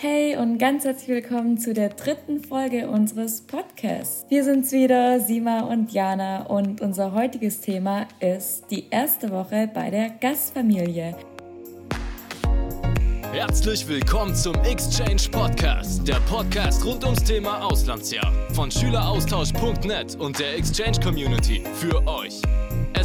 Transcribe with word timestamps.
Hey 0.00 0.36
und 0.36 0.58
ganz 0.58 0.84
herzlich 0.84 1.08
willkommen 1.08 1.58
zu 1.58 1.74
der 1.74 1.88
dritten 1.88 2.40
Folge 2.40 2.88
unseres 2.88 3.40
Podcasts. 3.40 4.24
Wir 4.28 4.44
sind's 4.44 4.70
wieder, 4.70 5.18
Sima 5.18 5.62
und 5.62 5.90
Jana 5.90 6.42
und 6.42 6.80
unser 6.80 7.14
heutiges 7.14 7.60
Thema 7.62 8.06
ist 8.20 8.70
die 8.70 8.88
erste 8.90 9.32
Woche 9.32 9.68
bei 9.74 9.90
der 9.90 10.10
Gastfamilie. 10.10 11.16
Herzlich 13.32 13.88
willkommen 13.88 14.36
zum 14.36 14.54
Exchange 14.62 15.22
Podcast, 15.32 16.06
der 16.06 16.20
Podcast 16.30 16.84
rund 16.84 17.02
ums 17.02 17.24
Thema 17.24 17.60
Auslandsjahr 17.64 18.32
von 18.52 18.70
Schüleraustausch.net 18.70 20.14
und 20.14 20.38
der 20.38 20.58
Exchange 20.58 21.00
Community 21.02 21.64
für 21.74 22.06
euch. 22.06 22.40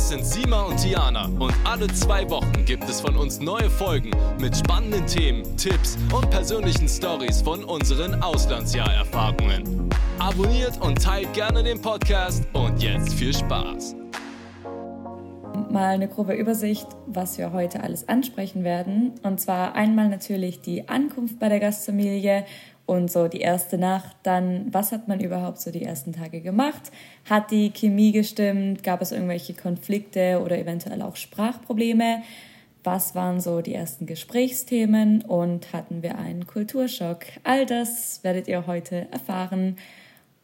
Es 0.04 0.10
sind 0.10 0.26
Sima 0.26 0.64
und 0.64 0.76
Tiana 0.76 1.30
und 1.40 1.54
alle 1.64 1.88
zwei 1.88 2.30
Wochen 2.30 2.66
gibt 2.66 2.84
es 2.90 3.00
von 3.00 3.16
uns 3.16 3.40
neue 3.40 3.70
Folgen 3.70 4.12
mit 4.38 4.54
spannenden 4.54 5.08
Themen, 5.08 5.56
Tipps 5.56 5.98
und 6.14 6.30
persönlichen 6.30 6.90
Stories 6.90 7.42
von 7.42 7.64
unseren 7.64 8.22
Auslandsjahrerfahrungen. 8.22 9.90
Abonniert 10.20 10.78
und 10.82 11.02
teilt 11.02 11.32
gerne 11.32 11.64
den 11.64 11.82
Podcast 11.82 12.44
und 12.52 12.84
jetzt 12.84 13.14
viel 13.14 13.34
Spaß. 13.34 13.96
Mal 15.70 15.94
eine 15.94 16.10
grobe 16.10 16.34
Übersicht, 16.34 16.88
was 17.08 17.38
wir 17.38 17.54
heute 17.54 17.82
alles 17.82 18.10
ansprechen 18.10 18.66
werden. 18.66 19.14
Und 19.24 19.40
zwar 19.40 19.74
einmal 19.74 20.10
natürlich 20.10 20.60
die 20.60 20.90
Ankunft 20.90 21.40
bei 21.40 21.48
der 21.48 21.62
Gastfamilie, 21.62 22.46
und 22.86 23.10
so 23.10 23.28
die 23.28 23.40
erste 23.40 23.78
Nacht, 23.78 24.16
dann 24.24 24.68
was 24.72 24.92
hat 24.92 25.08
man 25.08 25.20
überhaupt 25.20 25.60
so 25.60 25.72
die 25.72 25.84
ersten 25.84 26.12
Tage 26.12 26.42
gemacht? 26.42 26.92
Hat 27.30 27.52
die 27.52 27.72
Chemie 27.72 28.12
gestimmt? 28.12 28.84
Gab 28.84 29.02
es 29.02 29.12
irgendwelche 29.12 29.54
Konflikte 29.54 30.42
oder 30.44 30.58
eventuell 30.58 31.02
auch 31.02 31.16
Sprachprobleme? 31.16 32.24
Was 32.84 33.16
waren 33.16 33.40
so 33.40 33.62
die 33.62 33.74
ersten 33.74 34.06
Gesprächsthemen 34.06 35.22
und 35.22 35.72
hatten 35.72 36.04
wir 36.04 36.18
einen 36.18 36.46
Kulturschock? 36.46 37.24
All 37.44 37.66
das 37.66 38.22
werdet 38.24 38.50
ihr 38.50 38.68
heute 38.68 39.08
erfahren. 39.12 39.78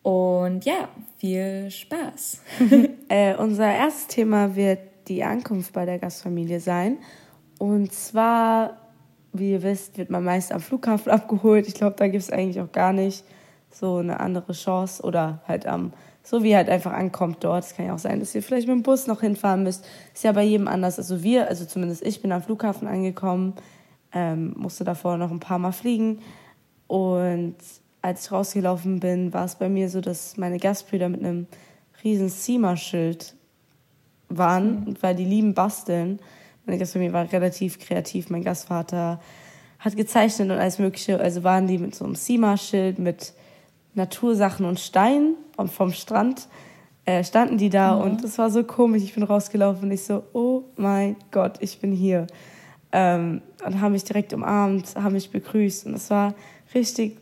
Und 0.01 0.63
ja, 0.63 0.87
viel 1.18 1.70
Spaß. 1.70 2.41
äh, 3.09 3.35
unser 3.35 3.70
erstes 3.70 4.07
Thema 4.07 4.55
wird 4.55 4.79
die 5.09 5.26
Ankunft 5.26 5.74
bei 5.74 5.85
der 5.85 5.99
Gastfamilie 5.99 6.62
sein. 6.62 6.99
Und 7.57 7.91
zwar 7.91 8.88
wie 9.34 9.52
ihr 9.52 9.63
wisst, 9.63 9.98
wird 9.98 10.10
man 10.10 10.24
meist 10.24 10.52
am 10.52 10.62
Flughafen 10.62 11.12
abgeholt. 11.12 11.68
Ich 11.68 11.74
glaube, 11.74 11.96
da 11.98 12.08
gibt 12.08 12.24
es 12.24 12.32
eigentlich 12.32 12.62
auch 12.62 12.72
gar 12.72 12.94
nicht 12.94 13.24
so 13.71 13.98
eine 13.98 14.20
andere 14.20 14.54
Chance 14.54 15.04
oder 15.04 15.41
halt 15.48 15.68
am, 15.68 15.94
so 16.24 16.44
wie 16.44 16.55
halt 16.55 16.70
einfach 16.70 16.94
ankommt 16.94 17.44
dort. 17.44 17.63
Es 17.63 17.76
kann 17.76 17.86
ja 17.86 17.94
auch 17.94 17.99
sein, 17.99 18.20
dass 18.20 18.34
ihr 18.34 18.41
vielleicht 18.41 18.68
mit 18.68 18.76
dem 18.76 18.84
Bus 18.84 19.08
noch 19.08 19.21
hinfahren 19.21 19.63
müsst. 19.63 19.86
Ist 20.13 20.24
ja 20.24 20.32
bei 20.32 20.44
jedem 20.44 20.68
anders. 20.68 20.98
Also 20.98 21.24
wir, 21.24 21.48
also 21.48 21.66
zumindest 21.66 22.05
ich 22.05 22.21
bin 22.21 22.32
am 22.32 22.41
Flughafen 22.41 22.88
angekommen, 22.88 23.54
ähm, 24.12 24.54
musste 24.58 24.84
davor 24.84 25.18
noch 25.18 25.30
ein 25.30 25.40
paar 25.40 25.60
Mal 25.60 25.71
fliegen 25.71 26.20
und 26.88 27.55
als 28.02 28.26
ich 28.26 28.32
rausgelaufen 28.32 28.99
bin, 28.99 29.34
war 29.34 29.46
es 29.46 29.55
bei 29.55 29.70
mir 29.70 29.90
so, 29.90 30.02
dass 30.02 30.38
meine 30.38 30.58
Gastbrüder 30.58 31.10
mit 31.10 31.20
einem 31.20 31.48
riesen 32.04 32.30
SEMA-Schild 32.30 33.36
waren, 34.30 34.86
mhm. 34.86 34.98
weil 35.02 35.16
die 35.16 35.26
lieben 35.26 35.54
basteln. 35.54 36.20
Meine 36.70 36.77
Gastfamilie 36.77 37.13
war 37.13 37.31
relativ 37.31 37.79
kreativ. 37.79 38.29
Mein 38.29 38.43
Gastvater 38.43 39.20
hat 39.79 39.95
gezeichnet 39.95 40.51
und 40.51 40.57
alles 40.57 40.77
Mögliche. 40.77 41.20
Also 41.20 41.43
waren 41.43 41.65
die 41.65 41.79
mit 41.79 41.95
so 41.95 42.05
einem 42.05 42.13
SEMA-Schild, 42.13 42.99
mit 42.99 43.34
Natursachen 43.95 44.67
und 44.67 44.79
Steinen 44.79 45.35
und 45.57 45.71
vom 45.71 45.91
Strand 45.91 46.47
äh, 47.05 47.23
standen 47.23 47.57
die 47.57 47.71
da 47.71 47.97
ja. 47.97 48.03
und 48.03 48.23
es 48.23 48.37
war 48.37 48.51
so 48.51 48.63
komisch. 48.63 49.01
Ich 49.01 49.15
bin 49.15 49.23
rausgelaufen 49.23 49.85
und 49.85 49.91
ich 49.91 50.03
so, 50.03 50.21
oh 50.34 50.65
mein 50.75 51.15
Gott, 51.31 51.57
ich 51.59 51.79
bin 51.79 51.91
hier. 51.91 52.27
Ähm, 52.91 53.41
und 53.65 53.81
haben 53.81 53.93
mich 53.93 54.03
direkt 54.03 54.31
umarmt, 54.31 54.95
haben 54.95 55.13
mich 55.13 55.31
begrüßt 55.31 55.87
und 55.87 55.95
es 55.95 56.12
war 56.12 56.35
richtig 56.75 57.17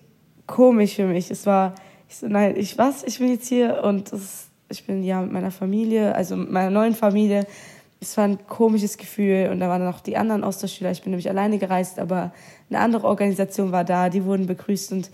komisch 0.46 0.96
für 0.96 1.06
mich. 1.06 1.32
Es 1.32 1.46
war, 1.46 1.74
ich 2.10 2.18
so, 2.18 2.28
nein, 2.28 2.56
ich 2.58 2.78
was, 2.78 3.06
ich 3.06 3.20
bin 3.20 3.30
jetzt 3.30 3.48
hier 3.48 3.82
und 3.86 4.12
das, 4.12 4.50
ich 4.68 4.86
bin 4.86 5.04
ja 5.04 5.22
mit 5.22 5.32
meiner 5.32 5.52
Familie, 5.52 6.14
also 6.14 6.36
mit 6.36 6.52
meiner 6.52 6.70
neuen 6.70 6.94
Familie 6.94 7.48
es 8.00 8.16
war 8.18 8.26
ein 8.26 8.46
komisches 8.48 8.98
Gefühl 8.98 9.50
und 9.52 9.60
da 9.60 9.70
waren 9.70 9.84
noch 9.84 10.02
die 10.02 10.18
anderen 10.18 10.44
Austauschschüler. 10.44 10.92
Ich 10.92 11.02
bin 11.02 11.12
nämlich 11.12 11.30
alleine 11.30 11.58
gereist, 11.58 12.00
aber 12.00 12.32
eine 12.70 12.80
andere 12.80 13.08
Organisation 13.08 13.72
war 13.72 13.84
da, 13.84 14.10
die 14.10 14.24
wurden 14.24 14.46
begrüßt 14.46 14.92
und 14.92 15.10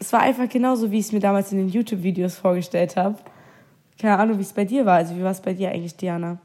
es 0.00 0.12
war 0.12 0.20
einfach 0.20 0.48
genauso, 0.48 0.90
wie 0.90 0.98
ich 0.98 1.06
es 1.06 1.12
mir 1.12 1.20
damals 1.20 1.52
in 1.52 1.58
den 1.58 1.68
YouTube-Videos 1.68 2.36
vorgestellt 2.36 2.96
habe. 2.96 3.16
Keine 4.00 4.18
Ahnung, 4.18 4.38
wie 4.38 4.42
es 4.42 4.54
bei 4.54 4.64
dir 4.64 4.86
war. 4.86 4.96
Also 4.96 5.14
wie 5.14 5.22
war 5.22 5.30
es 5.30 5.42
bei 5.42 5.52
dir 5.52 5.70
eigentlich, 5.70 5.94
Diana? 5.94 6.38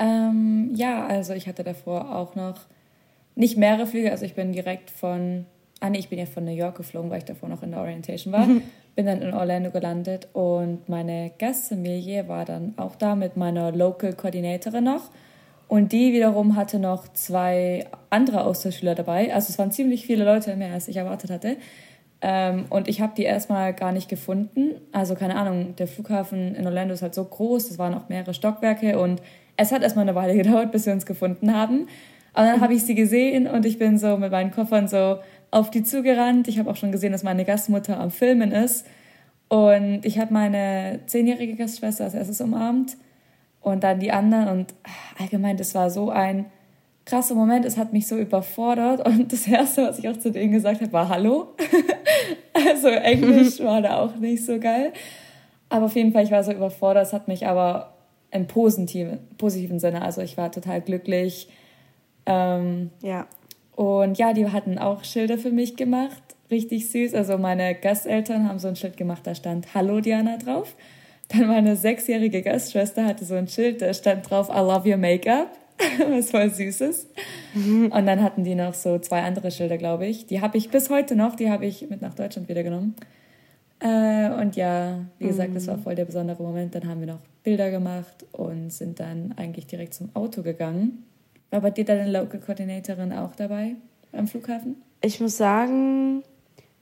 Ähm, 0.00 0.72
ja, 0.74 1.06
also 1.06 1.32
ich 1.32 1.46
hatte 1.46 1.62
davor 1.62 2.14
auch 2.16 2.34
noch 2.34 2.56
nicht 3.36 3.56
mehrere 3.56 3.86
Flüge. 3.86 4.10
Also 4.10 4.24
ich 4.24 4.34
bin 4.34 4.52
direkt 4.52 4.90
von, 4.90 5.46
ah 5.80 5.90
nee, 5.90 5.98
ich 5.98 6.08
bin 6.08 6.18
ja 6.18 6.26
von 6.26 6.44
New 6.44 6.54
York 6.54 6.76
geflogen, 6.76 7.10
weil 7.10 7.18
ich 7.18 7.24
davor 7.24 7.48
noch 7.48 7.62
in 7.62 7.70
der 7.70 7.80
Orientation 7.80 8.32
war. 8.32 8.46
bin 8.98 9.06
dann 9.06 9.22
in 9.22 9.32
Orlando 9.32 9.70
gelandet 9.70 10.26
und 10.32 10.88
meine 10.88 11.30
Gastfamilie 11.38 12.26
war 12.26 12.44
dann 12.44 12.74
auch 12.78 12.96
da 12.96 13.14
mit 13.14 13.36
meiner 13.36 13.70
Local 13.70 14.12
Koordinatorin 14.12 14.82
noch. 14.82 15.10
Und 15.68 15.92
die 15.92 16.12
wiederum 16.12 16.56
hatte 16.56 16.80
noch 16.80 17.06
zwei 17.12 17.86
andere 18.10 18.42
Austauschschüler 18.44 18.96
dabei. 18.96 19.32
Also 19.32 19.50
es 19.50 19.58
waren 19.58 19.70
ziemlich 19.70 20.04
viele 20.04 20.24
Leute, 20.24 20.56
mehr 20.56 20.72
als 20.72 20.88
ich 20.88 20.96
erwartet 20.96 21.30
hatte. 21.30 21.58
Ähm, 22.20 22.64
und 22.70 22.88
ich 22.88 23.00
habe 23.00 23.12
die 23.16 23.22
erstmal 23.22 23.72
gar 23.72 23.92
nicht 23.92 24.08
gefunden. 24.08 24.74
Also 24.90 25.14
keine 25.14 25.36
Ahnung, 25.36 25.76
der 25.76 25.86
Flughafen 25.86 26.56
in 26.56 26.66
Orlando 26.66 26.94
ist 26.94 27.02
halt 27.02 27.14
so 27.14 27.24
groß, 27.24 27.70
es 27.70 27.78
waren 27.78 27.94
auch 27.94 28.08
mehrere 28.08 28.34
Stockwerke 28.34 28.98
und 28.98 29.22
es 29.56 29.70
hat 29.70 29.82
erstmal 29.82 30.08
eine 30.08 30.16
Weile 30.16 30.34
gedauert, 30.42 30.72
bis 30.72 30.86
wir 30.86 30.92
uns 30.92 31.06
gefunden 31.06 31.54
haben. 31.54 31.86
Aber 32.34 32.46
dann 32.46 32.60
habe 32.60 32.74
ich 32.74 32.84
sie 32.84 32.94
gesehen 32.94 33.46
und 33.46 33.64
ich 33.64 33.78
bin 33.78 33.98
so 33.98 34.16
mit 34.16 34.32
meinen 34.32 34.50
Koffern 34.50 34.88
so 34.88 35.18
auf 35.50 35.70
die 35.70 35.82
zugerannt. 35.82 36.48
Ich 36.48 36.58
habe 36.58 36.70
auch 36.70 36.76
schon 36.76 36.92
gesehen, 36.92 37.12
dass 37.12 37.22
meine 37.22 37.44
Gastmutter 37.44 37.98
am 37.98 38.10
Filmen 38.10 38.52
ist. 38.52 38.86
Und 39.48 40.00
ich 40.04 40.18
habe 40.18 40.32
meine 40.32 41.00
zehnjährige 41.06 41.56
Gastschwester 41.56 42.04
als 42.04 42.14
erstes 42.14 42.40
umarmt 42.40 42.96
und 43.60 43.82
dann 43.82 43.98
die 43.98 44.12
anderen. 44.12 44.48
Und 44.48 44.74
allgemein, 45.18 45.56
das 45.56 45.74
war 45.74 45.90
so 45.90 46.10
ein 46.10 46.46
krasser 47.06 47.34
Moment. 47.34 47.64
Es 47.64 47.78
hat 47.78 47.92
mich 47.92 48.06
so 48.06 48.16
überfordert. 48.16 49.06
Und 49.06 49.32
das 49.32 49.46
Erste, 49.46 49.84
was 49.84 49.98
ich 49.98 50.08
auch 50.08 50.18
zu 50.18 50.30
denen 50.30 50.52
gesagt 50.52 50.80
habe, 50.80 50.92
war 50.92 51.08
Hallo. 51.08 51.54
also 52.68 52.88
Englisch 52.88 53.60
war 53.64 53.80
da 53.80 53.96
auch 53.98 54.16
nicht 54.16 54.44
so 54.44 54.58
geil. 54.58 54.92
Aber 55.70 55.86
auf 55.86 55.96
jeden 55.96 56.12
Fall, 56.12 56.24
ich 56.24 56.30
war 56.30 56.44
so 56.44 56.52
überfordert. 56.52 57.06
Es 57.06 57.12
hat 57.12 57.28
mich 57.28 57.46
aber 57.46 57.94
im 58.30 58.46
positiven, 58.46 59.18
positiven 59.38 59.78
Sinne. 59.78 60.02
Also 60.02 60.20
ich 60.20 60.36
war 60.36 60.52
total 60.52 60.82
glücklich. 60.82 61.48
Ähm, 62.26 62.90
ja. 63.02 63.26
Und 63.78 64.18
ja, 64.18 64.32
die 64.32 64.44
hatten 64.48 64.76
auch 64.76 65.04
Schilder 65.04 65.38
für 65.38 65.52
mich 65.52 65.76
gemacht. 65.76 66.20
Richtig 66.50 66.90
süß. 66.90 67.14
Also 67.14 67.38
meine 67.38 67.76
Gasteltern 67.76 68.48
haben 68.48 68.58
so 68.58 68.66
ein 68.66 68.74
Schild 68.74 68.96
gemacht, 68.96 69.20
da 69.24 69.36
stand 69.36 69.72
Hallo 69.72 70.00
Diana 70.00 70.36
drauf. 70.36 70.74
Dann 71.28 71.46
meine 71.46 71.76
sechsjährige 71.76 72.42
Gastschwester 72.42 73.04
hatte 73.04 73.24
so 73.24 73.36
ein 73.36 73.46
Schild, 73.46 73.80
da 73.80 73.94
stand 73.94 74.28
drauf 74.28 74.48
I 74.48 74.58
love 74.58 74.90
your 74.90 74.96
makeup. 74.96 75.46
Was 76.10 76.32
voll 76.32 76.50
süß 76.50 76.80
ist. 76.80 77.06
Mhm. 77.54 77.92
Und 77.92 78.04
dann 78.04 78.20
hatten 78.20 78.42
die 78.42 78.56
noch 78.56 78.74
so 78.74 78.98
zwei 78.98 79.22
andere 79.22 79.52
Schilder, 79.52 79.78
glaube 79.78 80.06
ich. 80.06 80.26
Die 80.26 80.40
habe 80.40 80.58
ich 80.58 80.70
bis 80.70 80.90
heute 80.90 81.14
noch, 81.14 81.36
die 81.36 81.48
habe 81.48 81.64
ich 81.64 81.88
mit 81.88 82.02
nach 82.02 82.14
Deutschland 82.14 82.48
wieder 82.48 82.64
genommen. 82.64 82.96
Äh, 83.78 84.30
und 84.40 84.56
ja, 84.56 85.04
wie 85.20 85.28
gesagt, 85.28 85.54
das 85.54 85.68
war 85.68 85.76
mhm. 85.76 85.82
voll 85.82 85.94
der 85.94 86.06
besondere 86.06 86.42
Moment. 86.42 86.74
Dann 86.74 86.88
haben 86.88 86.98
wir 86.98 87.06
noch 87.06 87.20
Bilder 87.44 87.70
gemacht 87.70 88.26
und 88.32 88.72
sind 88.72 88.98
dann 88.98 89.34
eigentlich 89.36 89.68
direkt 89.68 89.94
zum 89.94 90.10
Auto 90.14 90.42
gegangen. 90.42 91.04
War 91.50 91.60
bei 91.60 91.70
dir 91.70 91.84
deine 91.84 92.10
Local 92.10 92.40
Coordinatorin 92.40 93.12
auch 93.12 93.34
dabei 93.34 93.76
am 94.12 94.26
Flughafen? 94.26 94.76
Ich 95.00 95.20
muss 95.20 95.36
sagen, 95.36 96.22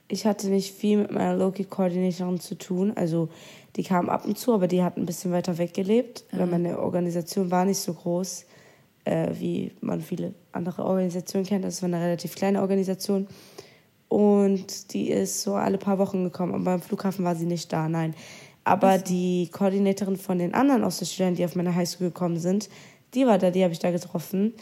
ich 0.07 0.25
hatte 0.25 0.49
nicht 0.49 0.73
viel 0.73 0.97
mit 0.97 1.11
meiner 1.11 1.35
Local 1.35 1.65
Coordinatorin 1.65 2.39
zu 2.39 2.57
tun. 2.57 2.93
Also 2.95 3.29
die 3.75 3.83
kam 3.83 4.09
ab 4.09 4.25
und 4.25 4.37
zu, 4.37 4.53
aber 4.53 4.67
die 4.67 4.83
hat 4.83 4.97
ein 4.97 5.05
bisschen 5.05 5.31
weiter 5.31 5.57
weg 5.57 5.73
gelebt, 5.73 6.25
weil 6.31 6.41
ah. 6.41 6.45
meine 6.47 6.79
Organisation 6.79 7.51
war 7.51 7.63
nicht 7.63 7.77
so 7.77 7.93
groß, 7.93 8.45
äh, 9.05 9.29
wie 9.33 9.71
man 9.81 10.01
viele 10.01 10.33
andere 10.51 10.83
Organisationen 10.83 11.45
kennt. 11.45 11.63
Das 11.63 11.81
war 11.81 11.87
eine 11.87 12.01
relativ 12.01 12.35
kleine 12.35 12.61
Organisation. 12.61 13.27
Und 14.09 14.93
die 14.93 15.09
ist 15.09 15.43
so 15.43 15.55
alle 15.55 15.77
paar 15.77 15.99
Wochen 15.99 16.23
gekommen. 16.23 16.53
Und 16.53 16.63
beim 16.63 16.81
Flughafen 16.81 17.25
war 17.25 17.35
sie 17.35 17.45
nicht 17.45 17.71
da, 17.71 17.87
nein. 17.87 18.15
Aber 18.63 18.89
also. 18.89 19.05
die 19.05 19.49
Koordinatorin 19.51 20.17
von 20.17 20.39
den 20.39 20.53
anderen 20.53 20.83
Austauschschülern, 20.83 21.35
die 21.35 21.45
auf 21.45 21.55
meine 21.55 21.75
Highschool 21.75 22.07
gekommen 22.07 22.37
sind, 22.37 22.69
die 23.13 23.25
war 23.25 23.37
da, 23.37 23.51
die 23.51 23.63
habe 23.63 23.73
ich 23.73 23.79
da 23.79 23.91
getroffen. 23.91 24.53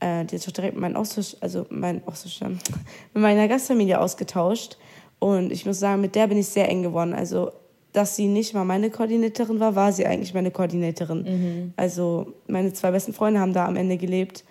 Äh, 0.00 0.24
die 0.24 0.36
hat 0.36 0.42
sich 0.42 0.52
direkt 0.52 0.74
mit 0.74 0.82
meinem 0.82 0.96
Austausch, 0.96 1.36
also 1.40 1.66
mein 1.70 2.06
Austausch, 2.06 2.40
mit 3.14 3.22
meiner 3.22 3.48
Gastfamilie 3.48 4.00
ausgetauscht. 4.00 4.76
Und 5.18 5.52
ich 5.52 5.66
muss 5.66 5.78
sagen, 5.78 6.00
mit 6.00 6.14
der 6.14 6.26
bin 6.26 6.38
ich 6.38 6.48
sehr 6.48 6.68
eng 6.68 6.82
geworden. 6.82 7.12
Also, 7.12 7.52
dass 7.92 8.16
sie 8.16 8.26
nicht 8.26 8.54
mal 8.54 8.64
meine 8.64 8.90
Koordinatorin 8.90 9.60
war, 9.60 9.74
war 9.74 9.92
sie 9.92 10.06
eigentlich 10.06 10.32
meine 10.32 10.50
Koordinatorin. 10.50 11.22
Mhm. 11.22 11.72
Also, 11.76 12.34
meine 12.46 12.72
zwei 12.72 12.90
besten 12.90 13.12
Freunde 13.12 13.40
haben 13.40 13.52
da 13.52 13.66
am 13.66 13.76
Ende 13.76 13.98
gelebt, 13.98 14.44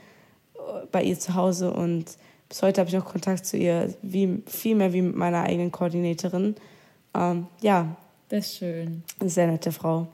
äh, 0.55 0.85
bei 0.91 1.03
ihr 1.03 1.17
zu 1.17 1.33
Hause. 1.33 1.73
Und 1.73 2.05
bis 2.47 2.61
heute 2.61 2.81
habe 2.81 2.89
ich 2.89 2.97
auch 2.97 3.05
Kontakt 3.05 3.45
zu 3.45 3.57
ihr, 3.57 3.93
wie, 4.03 4.43
viel 4.45 4.75
mehr 4.75 4.93
wie 4.93 5.01
mit 5.01 5.15
meiner 5.15 5.43
eigenen 5.43 5.71
Koordinatorin. 5.71 6.55
Ähm, 7.15 7.47
ja. 7.61 7.95
Das 8.29 8.45
ist 8.45 8.57
schön. 8.57 9.03
Eine 9.19 9.29
sehr 9.29 9.47
nette 9.47 9.71
Frau. 9.71 10.07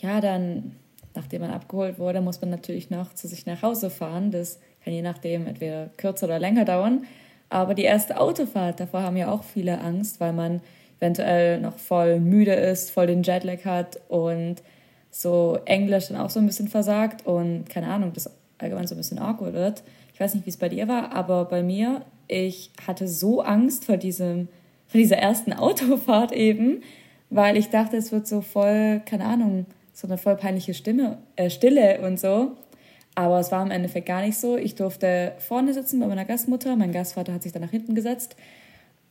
Ja, 0.00 0.20
dann 0.20 0.72
nachdem 1.14 1.42
man 1.42 1.50
abgeholt 1.50 1.98
wurde, 1.98 2.20
muss 2.20 2.40
man 2.40 2.50
natürlich 2.50 2.90
noch 2.90 3.14
zu 3.14 3.28
sich 3.28 3.46
nach 3.46 3.62
Hause 3.62 3.90
fahren. 3.90 4.30
Das 4.30 4.58
kann 4.82 4.92
je 4.92 5.02
nachdem 5.02 5.46
entweder 5.46 5.90
kürzer 5.96 6.26
oder 6.26 6.38
länger 6.38 6.64
dauern. 6.64 7.04
Aber 7.48 7.74
die 7.74 7.84
erste 7.84 8.20
Autofahrt, 8.20 8.80
davor 8.80 9.02
haben 9.02 9.16
ja 9.16 9.30
auch 9.30 9.44
viele 9.44 9.80
Angst, 9.80 10.20
weil 10.20 10.32
man 10.32 10.60
eventuell 10.98 11.60
noch 11.60 11.78
voll 11.78 12.18
müde 12.18 12.54
ist, 12.54 12.90
voll 12.90 13.06
den 13.06 13.22
Jetlag 13.22 13.64
hat 13.64 14.00
und 14.08 14.56
so 15.10 15.58
Englisch 15.64 16.08
dann 16.08 16.20
auch 16.20 16.30
so 16.30 16.40
ein 16.40 16.46
bisschen 16.46 16.68
versagt 16.68 17.26
und 17.26 17.68
keine 17.68 17.88
Ahnung, 17.88 18.12
das 18.12 18.30
allgemein 18.58 18.86
so 18.86 18.94
ein 18.94 18.98
bisschen 18.98 19.18
awkward 19.18 19.52
wird. 19.52 19.82
Ich 20.12 20.20
weiß 20.20 20.34
nicht, 20.34 20.46
wie 20.46 20.50
es 20.50 20.56
bei 20.56 20.68
dir 20.68 20.88
war, 20.88 21.12
aber 21.12 21.44
bei 21.44 21.62
mir, 21.62 22.02
ich 22.26 22.70
hatte 22.86 23.06
so 23.06 23.42
Angst 23.42 23.84
vor 23.84 23.96
diesem, 23.96 24.48
vor 24.88 24.98
dieser 24.98 25.18
ersten 25.18 25.52
Autofahrt 25.58 26.32
eben, 26.32 26.82
weil 27.30 27.56
ich 27.56 27.70
dachte, 27.70 27.96
es 27.96 28.10
wird 28.10 28.26
so 28.26 28.40
voll, 28.40 29.02
keine 29.04 29.26
Ahnung, 29.26 29.66
so 29.94 30.06
eine 30.06 30.18
voll 30.18 30.36
peinliche 30.36 30.74
Stimme, 30.74 31.18
äh, 31.36 31.48
Stille 31.48 32.00
und 32.00 32.20
so. 32.20 32.52
Aber 33.14 33.38
es 33.38 33.52
war 33.52 33.62
im 33.64 33.70
Endeffekt 33.70 34.06
gar 34.06 34.22
nicht 34.22 34.36
so. 34.36 34.56
Ich 34.56 34.74
durfte 34.74 35.32
vorne 35.38 35.72
sitzen 35.72 36.00
bei 36.00 36.06
meiner 36.06 36.24
Gastmutter. 36.24 36.74
Mein 36.74 36.92
Gastvater 36.92 37.32
hat 37.32 37.44
sich 37.44 37.52
dann 37.52 37.62
nach 37.62 37.70
hinten 37.70 37.94
gesetzt. 37.94 38.34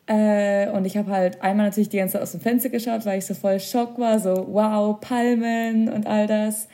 Äh, 0.07 0.69
und 0.71 0.85
ich 0.85 0.97
habe 0.97 1.09
halt 1.09 1.41
einmal 1.41 1.67
natürlich 1.67 1.87
die 1.87 1.97
ganze 1.97 2.13
Zeit 2.13 2.21
aus 2.21 2.31
dem 2.31 2.41
Fenster 2.41 2.69
geschaut, 2.69 3.05
weil 3.05 3.19
ich 3.19 3.25
so 3.25 3.33
voll 3.33 3.61
Schock 3.61 3.97
war, 3.97 4.19
so 4.19 4.47
wow, 4.51 4.99
Palmen 4.99 5.87
und 5.87 6.05
all 6.05 6.27
das. 6.27 6.67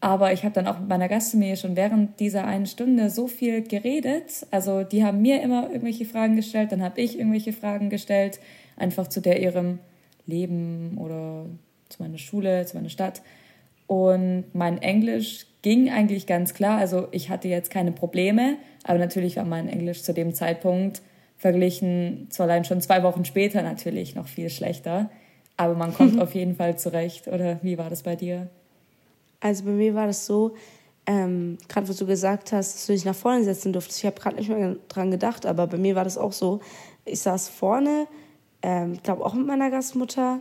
Aber 0.00 0.32
ich 0.32 0.42
habe 0.44 0.54
dann 0.54 0.66
auch 0.66 0.80
mit 0.80 0.88
meiner 0.88 1.08
Gastfamilie 1.08 1.56
schon 1.56 1.76
während 1.76 2.18
dieser 2.20 2.44
einen 2.44 2.66
Stunde 2.66 3.08
so 3.08 3.28
viel 3.28 3.62
geredet. 3.62 4.46
Also 4.50 4.82
die 4.82 5.04
haben 5.04 5.22
mir 5.22 5.40
immer 5.40 5.68
irgendwelche 5.68 6.04
Fragen 6.04 6.34
gestellt, 6.36 6.72
dann 6.72 6.82
habe 6.82 7.00
ich 7.00 7.18
irgendwelche 7.18 7.52
Fragen 7.52 7.88
gestellt, 7.88 8.40
einfach 8.76 9.06
zu 9.06 9.20
der 9.20 9.40
ihrem 9.40 9.78
Leben 10.26 10.98
oder 10.98 11.46
zu 11.88 12.02
meiner 12.02 12.18
Schule, 12.18 12.66
zu 12.66 12.76
meiner 12.76 12.90
Stadt. 12.90 13.22
Und 13.86 14.44
mein 14.52 14.80
Englisch 14.80 15.46
ging 15.62 15.90
eigentlich 15.90 16.26
ganz 16.26 16.54
klar. 16.54 16.78
Also 16.78 17.08
ich 17.10 17.30
hatte 17.30 17.48
jetzt 17.48 17.70
keine 17.70 17.92
Probleme, 17.92 18.56
aber 18.84 18.98
natürlich 18.98 19.36
war 19.36 19.44
mein 19.44 19.68
Englisch 19.68 20.02
zu 20.02 20.12
dem 20.12 20.34
Zeitpunkt 20.34 21.02
verglichen 21.38 22.28
zu 22.30 22.42
allein 22.42 22.64
schon 22.64 22.80
zwei 22.80 23.02
Wochen 23.02 23.24
später 23.24 23.62
natürlich 23.62 24.14
noch 24.14 24.28
viel 24.28 24.48
schlechter. 24.48 25.10
Aber 25.56 25.74
man 25.74 25.92
kommt 25.92 26.18
auf 26.22 26.34
jeden 26.34 26.56
Fall 26.56 26.78
zurecht. 26.78 27.28
Oder 27.28 27.58
wie 27.62 27.78
war 27.78 27.90
das 27.90 28.02
bei 28.02 28.16
dir? 28.16 28.48
Also 29.40 29.64
bei 29.64 29.72
mir 29.72 29.94
war 29.94 30.06
das 30.06 30.24
so, 30.24 30.54
ähm, 31.06 31.58
gerade 31.68 31.88
was 31.88 31.96
du 31.96 32.06
gesagt 32.06 32.52
hast, 32.52 32.74
dass 32.74 32.86
du 32.86 32.92
dich 32.92 33.04
nach 33.04 33.14
vorne 33.14 33.44
setzen 33.44 33.72
durftest. 33.72 33.98
Ich 33.98 34.06
habe 34.06 34.18
gerade 34.18 34.36
nicht 34.36 34.48
mehr 34.48 34.76
dran 34.88 35.10
gedacht, 35.10 35.44
aber 35.44 35.66
bei 35.66 35.76
mir 35.76 35.94
war 35.94 36.04
das 36.04 36.16
auch 36.16 36.32
so. 36.32 36.60
Ich 37.04 37.20
saß 37.20 37.50
vorne, 37.50 38.06
ähm, 38.62 38.94
ich 38.94 39.02
glaube 39.02 39.24
auch 39.24 39.34
mit 39.34 39.46
meiner 39.46 39.70
Gastmutter 39.70 40.40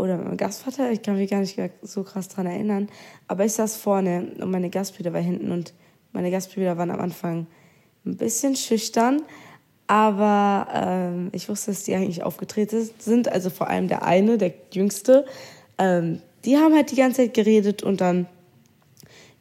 oder 0.00 0.16
mit 0.16 0.26
meinem 0.26 0.36
Gastvater. 0.36 0.90
Ich 0.90 1.02
kann 1.02 1.16
mich 1.16 1.30
gar 1.30 1.40
nicht 1.40 1.58
so 1.82 2.02
krass 2.02 2.28
dran 2.28 2.46
erinnern. 2.46 2.88
Aber 3.28 3.44
ich 3.44 3.52
saß 3.52 3.76
vorne 3.76 4.32
und 4.40 4.50
meine 4.50 4.70
Gastbrüder 4.70 5.12
war 5.12 5.20
hinten 5.20 5.52
und 5.52 5.74
meine 6.12 6.30
Gastbrüder 6.30 6.76
waren 6.76 6.90
am 6.90 7.00
Anfang 7.00 7.46
ein 8.04 8.16
bisschen 8.16 8.56
schüchtern. 8.56 9.22
Aber 9.86 10.68
ähm, 10.72 11.30
ich 11.32 11.48
wusste, 11.48 11.72
dass 11.72 11.82
die 11.82 11.94
eigentlich 11.94 12.22
aufgetreten 12.22 12.88
sind. 12.98 13.28
Also 13.28 13.50
vor 13.50 13.68
allem 13.68 13.88
der 13.88 14.04
eine, 14.04 14.38
der 14.38 14.52
jüngste. 14.72 15.26
Ähm, 15.78 16.22
die 16.44 16.56
haben 16.56 16.74
halt 16.74 16.90
die 16.90 16.96
ganze 16.96 17.22
Zeit 17.22 17.34
geredet 17.34 17.82
und 17.82 18.00
dann. 18.00 18.26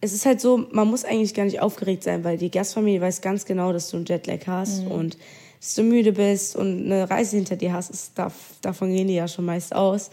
Es 0.02 0.14
ist 0.14 0.26
halt 0.26 0.40
so, 0.40 0.66
man 0.72 0.88
muss 0.88 1.04
eigentlich 1.04 1.34
gar 1.34 1.44
nicht 1.44 1.62
aufgeregt 1.62 2.04
sein, 2.04 2.24
weil 2.24 2.38
die 2.38 2.50
Gastfamilie 2.50 3.02
weiß 3.02 3.20
ganz 3.20 3.44
genau, 3.44 3.74
dass 3.74 3.90
du 3.90 3.98
einen 3.98 4.06
Jetlag 4.06 4.48
hast 4.48 4.86
mhm. 4.86 4.92
und 4.92 5.18
dass 5.60 5.76
du 5.76 5.84
müde 5.84 6.14
bist 6.14 6.56
und 6.56 6.86
eine 6.86 7.10
Reise 7.10 7.36
hinter 7.36 7.58
dir 7.58 7.74
hast. 7.74 7.90
Ist, 7.90 8.14
davon 8.62 8.92
gehen 8.92 9.08
die 9.08 9.16
ja 9.16 9.28
schon 9.28 9.46
meist 9.46 9.76
aus. 9.76 10.10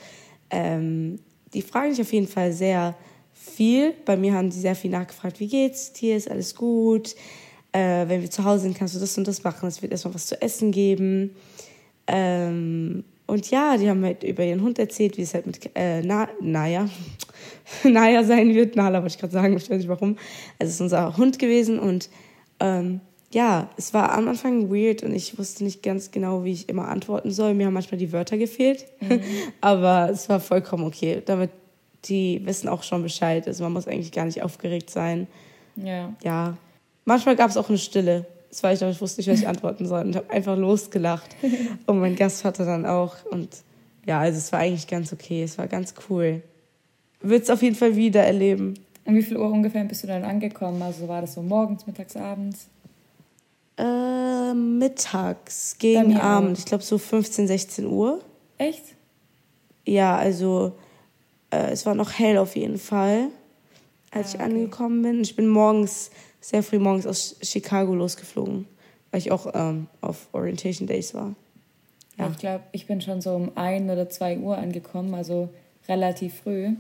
Ähm, 0.50 1.18
die 1.54 1.62
fragen 1.62 1.90
dich 1.90 2.00
auf 2.00 2.12
jeden 2.12 2.28
Fall 2.28 2.52
sehr 2.52 2.96
viel. 3.32 3.94
Bei 4.04 4.16
mir 4.16 4.34
haben 4.34 4.50
sie 4.50 4.60
sehr 4.60 4.74
viel 4.74 4.90
nachgefragt, 4.90 5.40
wie 5.40 5.48
geht's 5.48 5.92
dir, 5.92 6.16
ist 6.16 6.30
alles 6.30 6.54
gut? 6.54 7.14
äh, 7.76 8.08
wenn 8.08 8.22
wir 8.22 8.30
zu 8.30 8.44
Hause 8.44 8.62
sind, 8.62 8.78
kannst 8.78 8.94
du 8.94 8.98
das 8.98 9.18
und 9.18 9.28
das 9.28 9.44
machen. 9.44 9.68
Es 9.68 9.82
wird 9.82 9.92
erstmal 9.92 10.14
was 10.14 10.26
zu 10.26 10.40
essen 10.40 10.72
geben. 10.72 11.36
Ähm, 12.06 13.04
und 13.26 13.50
ja, 13.50 13.76
die 13.76 13.90
haben 13.90 14.02
halt 14.04 14.22
über 14.22 14.44
ihren 14.44 14.62
Hund 14.62 14.78
erzählt, 14.78 15.18
wie 15.18 15.22
es 15.22 15.34
halt 15.34 15.46
mit 15.46 15.70
äh, 15.74 16.00
Na 16.00 16.28
Naya, 16.40 16.88
Naya 17.84 18.24
sein 18.24 18.54
wird. 18.54 18.76
Nala 18.76 19.02
wollte 19.02 19.14
ich 19.14 19.18
gerade 19.18 19.32
sagen, 19.32 19.56
ich 19.56 19.68
weiß 19.68 19.78
nicht 19.78 19.88
warum. 19.88 20.16
Also 20.58 20.70
es 20.70 20.74
ist 20.76 20.80
unser 20.80 21.16
Hund 21.16 21.38
gewesen 21.38 21.78
und 21.78 22.08
ähm, 22.60 23.00
ja, 23.32 23.68
es 23.76 23.92
war 23.92 24.12
am 24.12 24.28
Anfang 24.28 24.70
weird 24.70 25.02
und 25.02 25.14
ich 25.14 25.38
wusste 25.38 25.64
nicht 25.64 25.82
ganz 25.82 26.10
genau, 26.10 26.44
wie 26.44 26.52
ich 26.52 26.68
immer 26.68 26.88
antworten 26.88 27.30
soll. 27.30 27.54
Mir 27.54 27.66
haben 27.66 27.74
manchmal 27.74 27.98
die 27.98 28.12
Wörter 28.12 28.38
gefehlt, 28.38 28.86
mhm. 29.00 29.20
aber 29.60 30.10
es 30.10 30.28
war 30.28 30.40
vollkommen 30.40 30.84
okay. 30.84 31.22
Damit 31.24 31.50
die 32.04 32.40
wissen 32.44 32.68
auch 32.68 32.82
schon 32.82 33.02
Bescheid. 33.02 33.46
Also 33.48 33.64
man 33.64 33.72
muss 33.72 33.88
eigentlich 33.88 34.12
gar 34.12 34.24
nicht 34.24 34.42
aufgeregt 34.42 34.90
sein. 34.90 35.26
Ja. 35.74 36.14
Ja, 36.22 36.56
Manchmal 37.06 37.36
gab 37.36 37.50
es 37.50 37.56
auch 37.56 37.68
eine 37.68 37.78
Stille. 37.78 38.26
Das 38.50 38.62
war 38.64 38.72
ich, 38.72 38.82
aber 38.82 38.90
ich 38.90 39.00
wusste 39.00 39.20
nicht, 39.20 39.30
was 39.30 39.38
ich 39.38 39.48
antworten 39.48 39.86
soll. 39.86 40.02
Und 40.02 40.10
ich 40.10 40.16
habe 40.16 40.28
einfach 40.30 40.56
losgelacht. 40.56 41.36
Und 41.86 42.00
mein 42.00 42.16
Gastvater 42.16 42.66
dann 42.66 42.84
auch. 42.84 43.24
Und 43.30 43.48
ja, 44.04 44.20
also 44.20 44.38
es 44.38 44.52
war 44.52 44.58
eigentlich 44.58 44.88
ganz 44.88 45.12
okay. 45.12 45.44
Es 45.44 45.56
war 45.56 45.68
ganz 45.68 45.94
cool. 46.10 46.42
Wird 47.20 47.44
es 47.44 47.50
auf 47.50 47.62
jeden 47.62 47.76
Fall 47.76 47.94
wieder 47.94 48.24
erleben. 48.24 48.74
Um 49.04 49.14
wie 49.14 49.22
viel 49.22 49.36
Uhr 49.36 49.50
ungefähr 49.50 49.84
bist 49.84 50.02
du 50.02 50.08
dann 50.08 50.24
angekommen? 50.24 50.82
Also 50.82 51.06
war 51.06 51.20
das 51.20 51.34
so 51.34 51.42
morgens, 51.42 51.86
mittags, 51.86 52.16
abends? 52.16 52.66
Äh, 53.78 54.54
mittags, 54.54 55.76
gegen 55.78 56.16
Abend. 56.16 56.58
Ich 56.58 56.64
glaube 56.64 56.82
so 56.82 56.98
15, 56.98 57.46
16 57.46 57.86
Uhr. 57.86 58.20
Echt? 58.58 58.82
Ja, 59.84 60.16
also 60.16 60.72
äh, 61.50 61.70
es 61.70 61.84
war 61.86 61.94
noch 61.94 62.12
hell 62.12 62.38
auf 62.38 62.56
jeden 62.56 62.78
Fall, 62.78 63.28
als 64.10 64.34
ah, 64.34 64.34
okay. 64.34 64.36
ich 64.36 64.40
angekommen 64.40 65.02
bin. 65.02 65.20
Ich 65.20 65.36
bin 65.36 65.48
morgens 65.48 66.10
sehr 66.40 66.62
früh 66.62 66.78
morgens 66.78 67.06
aus 67.06 67.36
Chicago 67.42 67.94
losgeflogen, 67.94 68.66
weil 69.10 69.18
ich 69.18 69.32
auch 69.32 69.52
ähm, 69.52 69.88
auf 70.00 70.28
Orientation 70.32 70.86
Days 70.86 71.12
war. 71.12 71.34
Ja. 72.18 72.28
Ich 72.30 72.38
glaube, 72.38 72.64
ich 72.72 72.86
bin 72.86 73.00
schon 73.00 73.20
so 73.20 73.34
um 73.34 73.52
ein 73.56 73.90
oder 73.90 74.08
zwei 74.08 74.38
Uhr 74.38 74.56
angekommen, 74.56 75.14
also 75.14 75.48
relativ 75.88 76.40
früh. 76.42 76.70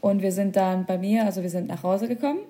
Und 0.00 0.22
wir 0.22 0.32
sind 0.32 0.56
dann 0.56 0.86
bei 0.86 0.98
mir, 0.98 1.24
also 1.24 1.42
wir 1.42 1.50
sind 1.50 1.68
nach 1.68 1.82
Hause 1.82 2.08
gekommen, 2.08 2.40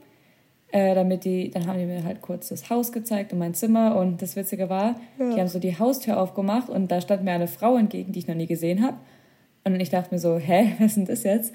äh, 0.72 0.94
damit 0.94 1.24
die, 1.24 1.50
dann 1.50 1.66
haben 1.66 1.78
die 1.78 1.86
mir 1.86 2.04
halt 2.04 2.20
kurz 2.20 2.48
das 2.48 2.70
Haus 2.70 2.92
gezeigt 2.92 3.32
und 3.32 3.38
mein 3.38 3.54
Zimmer. 3.54 3.96
Und 3.96 4.22
das 4.22 4.36
Witzige 4.36 4.68
war, 4.68 4.96
ja. 5.18 5.34
die 5.34 5.40
haben 5.40 5.48
so 5.48 5.58
die 5.58 5.78
Haustür 5.78 6.20
aufgemacht 6.20 6.68
und 6.68 6.90
da 6.90 7.00
stand 7.00 7.24
mir 7.24 7.32
eine 7.32 7.48
Frau 7.48 7.76
entgegen, 7.76 8.12
die 8.12 8.20
ich 8.20 8.28
noch 8.28 8.34
nie 8.34 8.46
gesehen 8.46 8.82
habe. 8.82 8.96
Und 9.64 9.78
ich 9.80 9.90
dachte 9.90 10.14
mir 10.14 10.20
so, 10.20 10.38
hä, 10.38 10.74
was 10.78 10.88
ist 10.88 10.96
denn 10.96 11.04
das 11.06 11.22
jetzt? 11.24 11.52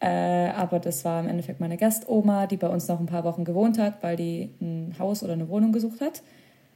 Äh, 0.00 0.50
aber 0.50 0.80
das 0.80 1.04
war 1.04 1.20
im 1.20 1.28
Endeffekt 1.28 1.60
meine 1.60 1.76
Gastoma, 1.76 2.46
die 2.46 2.56
bei 2.56 2.68
uns 2.68 2.88
noch 2.88 3.00
ein 3.00 3.06
paar 3.06 3.24
Wochen 3.24 3.44
gewohnt 3.44 3.78
hat, 3.78 4.02
weil 4.02 4.16
die 4.16 4.50
ein 4.60 4.94
Haus 4.98 5.22
oder 5.22 5.32
eine 5.32 5.48
Wohnung 5.48 5.72
gesucht 5.72 6.00
hat. 6.00 6.22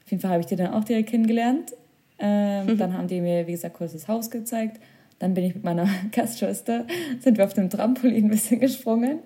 Auf 0.05 0.11
jeden 0.11 0.23
Fall 0.23 0.31
habe 0.31 0.41
ich 0.41 0.47
die 0.47 0.57
dann 0.57 0.73
auch 0.73 0.85
direkt 0.85 1.11
kennengelernt. 1.11 1.75
Ähm, 2.19 2.67
mhm. 2.67 2.79
Dann 2.79 2.97
haben 2.97 3.07
die 3.07 3.21
mir, 3.21 3.47
wie 3.47 3.53
gesagt, 3.53 3.77
kurz 3.77 3.93
das 3.93 4.09
Haus 4.09 4.31
gezeigt. 4.31 4.81
Dann 5.19 5.35
bin 5.35 5.45
ich 5.45 5.55
mit 5.55 5.65
meiner 5.65 5.89
Gastschwester, 6.13 6.87
sind 7.21 7.39
wir 7.39 7.45
auf 7.45 7.55
dem 7.55 7.71
Trampolin 7.71 8.27
ein 8.27 8.31
bisschen 8.31 8.61
gesprungen. 8.61 9.19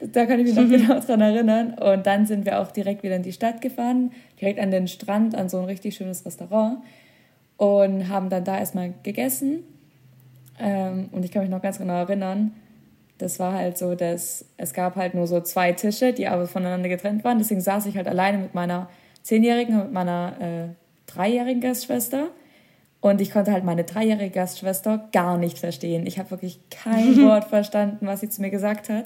Da 0.00 0.26
kann 0.26 0.40
ich 0.40 0.46
mich 0.46 0.54
noch 0.54 0.68
genau 0.68 1.00
dran 1.00 1.20
erinnern. 1.20 1.74
Und 1.74 2.06
dann 2.06 2.26
sind 2.26 2.46
wir 2.46 2.60
auch 2.60 2.70
direkt 2.70 3.02
wieder 3.02 3.16
in 3.16 3.22
die 3.22 3.32
Stadt 3.32 3.60
gefahren, 3.60 4.12
direkt 4.40 4.58
an 4.58 4.70
den 4.70 4.88
Strand, 4.88 5.34
an 5.34 5.48
so 5.48 5.58
ein 5.58 5.64
richtig 5.64 5.96
schönes 5.96 6.24
Restaurant. 6.24 6.78
Und 7.56 8.08
haben 8.08 8.30
dann 8.30 8.44
da 8.44 8.58
erstmal 8.58 8.94
gegessen. 9.02 9.64
Ähm, 10.58 11.08
und 11.12 11.24
ich 11.24 11.30
kann 11.30 11.42
mich 11.42 11.50
noch 11.50 11.62
ganz 11.62 11.78
genau 11.78 11.94
erinnern, 11.94 12.52
das 13.18 13.38
war 13.38 13.52
halt 13.52 13.78
so, 13.78 13.94
dass 13.94 14.44
es 14.56 14.72
gab 14.72 14.96
halt 14.96 15.14
nur 15.14 15.26
so 15.26 15.40
zwei 15.40 15.72
Tische, 15.72 16.12
die 16.12 16.26
aber 16.26 16.46
voneinander 16.46 16.88
getrennt 16.88 17.22
waren. 17.24 17.38
Deswegen 17.38 17.60
saß 17.60 17.86
ich 17.86 17.96
halt 17.96 18.08
alleine 18.08 18.38
mit 18.38 18.54
meiner 18.54 18.88
Zehnjährigen 19.22 19.76
und 19.76 19.84
mit 19.84 19.92
meiner 19.92 20.34
äh, 20.40 20.68
dreijährigen 21.06 21.60
Gastschwester. 21.60 22.28
Und 23.04 23.20
ich 23.20 23.30
konnte 23.30 23.52
halt 23.52 23.64
meine 23.64 23.84
dreijährige 23.84 24.30
Gastschwester 24.30 25.10
gar 25.12 25.36
nicht 25.36 25.58
verstehen. 25.58 26.06
Ich 26.06 26.18
habe 26.18 26.30
wirklich 26.30 26.58
kein 26.70 27.22
Wort 27.26 27.44
verstanden, 27.44 28.06
was 28.06 28.20
sie 28.20 28.30
zu 28.30 28.40
mir 28.40 28.48
gesagt 28.48 28.88
hat. 28.88 29.04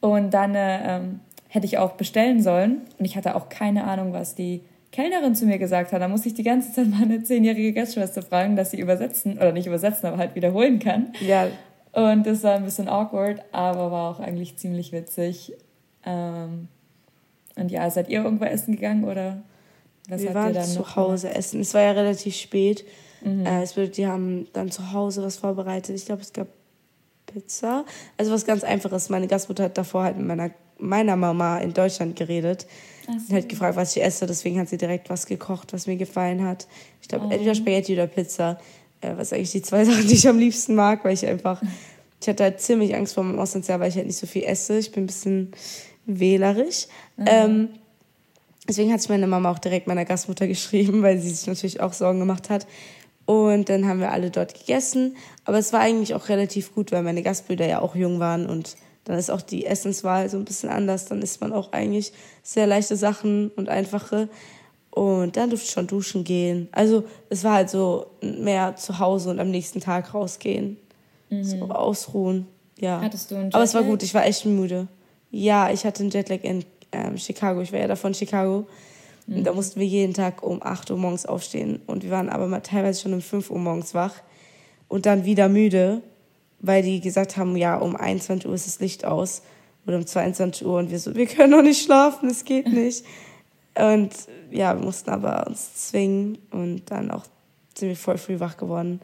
Und 0.00 0.34
dann 0.34 0.56
äh, 0.56 0.96
ähm, 0.96 1.20
hätte 1.46 1.64
ich 1.64 1.78
auch 1.78 1.92
bestellen 1.92 2.42
sollen. 2.42 2.80
Und 2.98 3.04
ich 3.04 3.16
hatte 3.16 3.36
auch 3.36 3.48
keine 3.48 3.84
Ahnung, 3.84 4.12
was 4.12 4.34
die 4.34 4.62
Kellnerin 4.90 5.36
zu 5.36 5.46
mir 5.46 5.58
gesagt 5.58 5.92
hat. 5.92 6.02
Da 6.02 6.08
musste 6.08 6.26
ich 6.26 6.34
die 6.34 6.42
ganze 6.42 6.72
Zeit 6.72 6.88
meine 6.88 7.22
zehnjährige 7.22 7.72
Gastschwester 7.72 8.20
fragen, 8.20 8.56
dass 8.56 8.72
sie 8.72 8.80
übersetzen, 8.80 9.34
oder 9.34 9.52
nicht 9.52 9.68
übersetzen, 9.68 10.08
aber 10.08 10.18
halt 10.18 10.34
wiederholen 10.34 10.80
kann. 10.80 11.12
Ja, 11.20 11.46
und 11.92 12.26
das 12.26 12.42
war 12.42 12.56
ein 12.56 12.64
bisschen 12.64 12.88
awkward, 12.88 13.44
aber 13.52 13.92
war 13.92 14.10
auch 14.10 14.18
eigentlich 14.18 14.56
ziemlich 14.56 14.90
witzig. 14.90 15.52
Ähm, 16.04 16.66
und 17.54 17.70
ja, 17.70 17.88
seid 17.90 18.08
ihr 18.08 18.24
irgendwo 18.24 18.44
essen 18.44 18.74
gegangen 18.74 19.04
oder 19.04 19.40
was 20.08 20.20
Wir 20.20 20.34
waren 20.34 20.60
zu 20.64 20.96
Hause 20.96 21.28
gemacht? 21.28 21.38
essen. 21.38 21.60
Es 21.60 21.74
war 21.74 21.82
ja 21.82 21.92
relativ 21.92 22.34
spät. 22.34 22.84
Mhm. 23.24 23.46
Äh, 23.46 23.62
es 23.62 23.76
wird, 23.76 23.96
die 23.96 24.06
haben 24.06 24.46
dann 24.52 24.70
zu 24.70 24.92
Hause 24.92 25.22
was 25.22 25.36
vorbereitet. 25.36 25.96
Ich 25.96 26.06
glaube, 26.06 26.22
es 26.22 26.32
gab 26.32 26.48
Pizza. 27.26 27.84
Also 28.16 28.32
was 28.32 28.46
ganz 28.46 28.64
Einfaches. 28.64 29.08
Meine 29.08 29.26
Gastmutter 29.26 29.64
hat 29.64 29.78
davor 29.78 30.04
halt 30.04 30.16
mit 30.16 30.26
meiner, 30.26 30.50
meiner 30.78 31.16
Mama 31.16 31.58
in 31.58 31.72
Deutschland 31.72 32.16
geredet. 32.16 32.66
So. 33.06 33.12
Und 33.12 33.42
hat 33.42 33.48
gefragt, 33.48 33.76
was 33.76 33.96
ich 33.96 34.02
esse. 34.02 34.26
Deswegen 34.26 34.58
hat 34.58 34.68
sie 34.68 34.78
direkt 34.78 35.10
was 35.10 35.26
gekocht, 35.26 35.72
was 35.72 35.86
mir 35.86 35.96
gefallen 35.96 36.44
hat. 36.44 36.66
Ich 37.02 37.08
glaube, 37.08 37.26
oh. 37.26 37.30
entweder 37.30 37.54
Spaghetti 37.54 37.94
oder 37.94 38.06
Pizza 38.06 38.58
äh, 39.04 39.16
was 39.16 39.32
eigentlich 39.32 39.52
die 39.52 39.62
zwei 39.62 39.84
Sachen, 39.84 40.06
die 40.06 40.14
ich 40.14 40.28
am 40.28 40.38
liebsten 40.38 40.74
mag, 40.74 41.04
weil 41.04 41.14
ich 41.14 41.26
einfach, 41.26 41.62
ich 42.20 42.28
hatte 42.28 42.42
halt 42.42 42.60
ziemlich 42.60 42.94
Angst 42.94 43.14
vor 43.14 43.24
meinem 43.24 43.38
Auslandsjahr, 43.38 43.80
weil 43.80 43.90
ich 43.90 43.96
halt 43.96 44.06
nicht 44.06 44.18
so 44.18 44.26
viel 44.26 44.44
esse. 44.44 44.78
Ich 44.78 44.92
bin 44.92 45.04
ein 45.04 45.06
bisschen 45.06 45.52
wählerisch. 46.06 46.86
Mhm. 47.16 47.24
Ähm, 47.26 47.68
Deswegen 48.66 48.94
hat 48.94 49.02
sich 49.02 49.10
meine 49.10 49.26
Mama 49.26 49.50
auch 49.50 49.58
direkt 49.58 49.86
meiner 49.86 50.06
Gastmutter 50.06 50.46
geschrieben, 50.48 51.02
weil 51.02 51.18
sie 51.18 51.28
sich 51.28 51.46
natürlich 51.46 51.80
auch 51.80 51.92
Sorgen 51.92 52.18
gemacht 52.18 52.48
hat. 52.48 52.66
Und 53.26 53.68
dann 53.68 53.86
haben 53.86 54.00
wir 54.00 54.12
alle 54.12 54.30
dort 54.30 54.54
gegessen. 54.54 55.16
Aber 55.44 55.58
es 55.58 55.72
war 55.72 55.80
eigentlich 55.80 56.14
auch 56.14 56.28
relativ 56.28 56.74
gut, 56.74 56.92
weil 56.92 57.02
meine 57.02 57.22
Gastbrüder 57.22 57.66
ja 57.66 57.80
auch 57.80 57.94
jung 57.94 58.20
waren 58.20 58.46
und 58.46 58.76
dann 59.04 59.18
ist 59.18 59.30
auch 59.30 59.42
die 59.42 59.66
Essenswahl 59.66 60.28
so 60.30 60.38
ein 60.38 60.44
bisschen 60.44 60.70
anders. 60.70 61.06
Dann 61.06 61.20
isst 61.20 61.40
man 61.40 61.52
auch 61.52 61.72
eigentlich 61.72 62.12
sehr 62.42 62.66
leichte 62.66 62.96
Sachen 62.96 63.50
und 63.56 63.68
einfache. 63.68 64.28
Und 64.90 65.36
dann 65.36 65.50
durfte 65.50 65.66
ich 65.66 65.72
schon 65.72 65.86
duschen 65.86 66.24
gehen. 66.24 66.68
Also 66.72 67.04
es 67.28 67.44
war 67.44 67.54
halt 67.54 67.70
so 67.70 68.06
mehr 68.22 68.76
zu 68.76 68.98
Hause 68.98 69.30
und 69.30 69.40
am 69.40 69.50
nächsten 69.50 69.80
Tag 69.80 70.14
rausgehen. 70.14 70.78
Mhm. 71.30 71.44
So 71.44 71.56
ausruhen. 71.68 72.46
Ja. 72.78 73.00
Hattest 73.00 73.30
du 73.30 73.34
einen 73.34 73.44
Jetlag? 73.44 73.56
Aber 73.56 73.64
es 73.64 73.74
war 73.74 73.82
gut, 73.82 74.02
ich 74.02 74.14
war 74.14 74.24
echt 74.24 74.46
müde. 74.46 74.88
Ja, 75.30 75.70
ich 75.70 75.84
hatte 75.84 76.02
einen 76.02 76.10
Jetlag 76.10 76.42
in 76.42 76.64
ähm, 76.92 77.18
Chicago. 77.18 77.60
Ich 77.60 77.72
war 77.72 77.80
ja 77.80 77.88
davon 77.88 78.14
Chicago. 78.14 78.66
Mhm. 79.26 79.38
Und 79.38 79.44
da 79.44 79.52
mussten 79.52 79.80
wir 79.80 79.86
jeden 79.86 80.14
Tag 80.14 80.42
um 80.42 80.62
8 80.62 80.90
Uhr 80.90 80.98
morgens 80.98 81.26
aufstehen. 81.26 81.80
Und 81.86 82.02
wir 82.02 82.10
waren 82.10 82.28
aber 82.28 82.46
mal 82.46 82.60
teilweise 82.60 83.02
schon 83.02 83.14
um 83.14 83.22
5 83.22 83.50
Uhr 83.50 83.58
morgens 83.58 83.94
wach. 83.94 84.14
Und 84.88 85.06
dann 85.06 85.24
wieder 85.24 85.48
müde 85.48 86.02
weil 86.66 86.82
die 86.82 87.00
gesagt 87.00 87.36
haben, 87.36 87.56
ja, 87.56 87.76
um 87.76 87.94
21 87.94 88.48
Uhr 88.48 88.54
ist 88.54 88.66
das 88.66 88.80
Licht 88.80 89.04
aus 89.04 89.42
oder 89.86 89.98
um 89.98 90.06
22 90.06 90.66
Uhr 90.66 90.78
und 90.78 90.90
wir 90.90 90.98
so, 90.98 91.14
wir 91.14 91.26
können 91.26 91.50
noch 91.50 91.62
nicht 91.62 91.84
schlafen, 91.84 92.30
es 92.30 92.44
geht 92.44 92.66
nicht. 92.72 93.04
Und 93.74 94.12
ja, 94.50 94.74
wir 94.74 94.84
mussten 94.84 95.10
aber 95.10 95.46
uns 95.46 95.74
zwingen 95.88 96.38
und 96.50 96.90
dann 96.90 97.10
auch 97.10 97.24
sind 97.76 97.88
wir 97.88 97.96
voll 97.96 98.18
früh 98.18 98.40
wach 98.40 98.56
geworden 98.56 99.00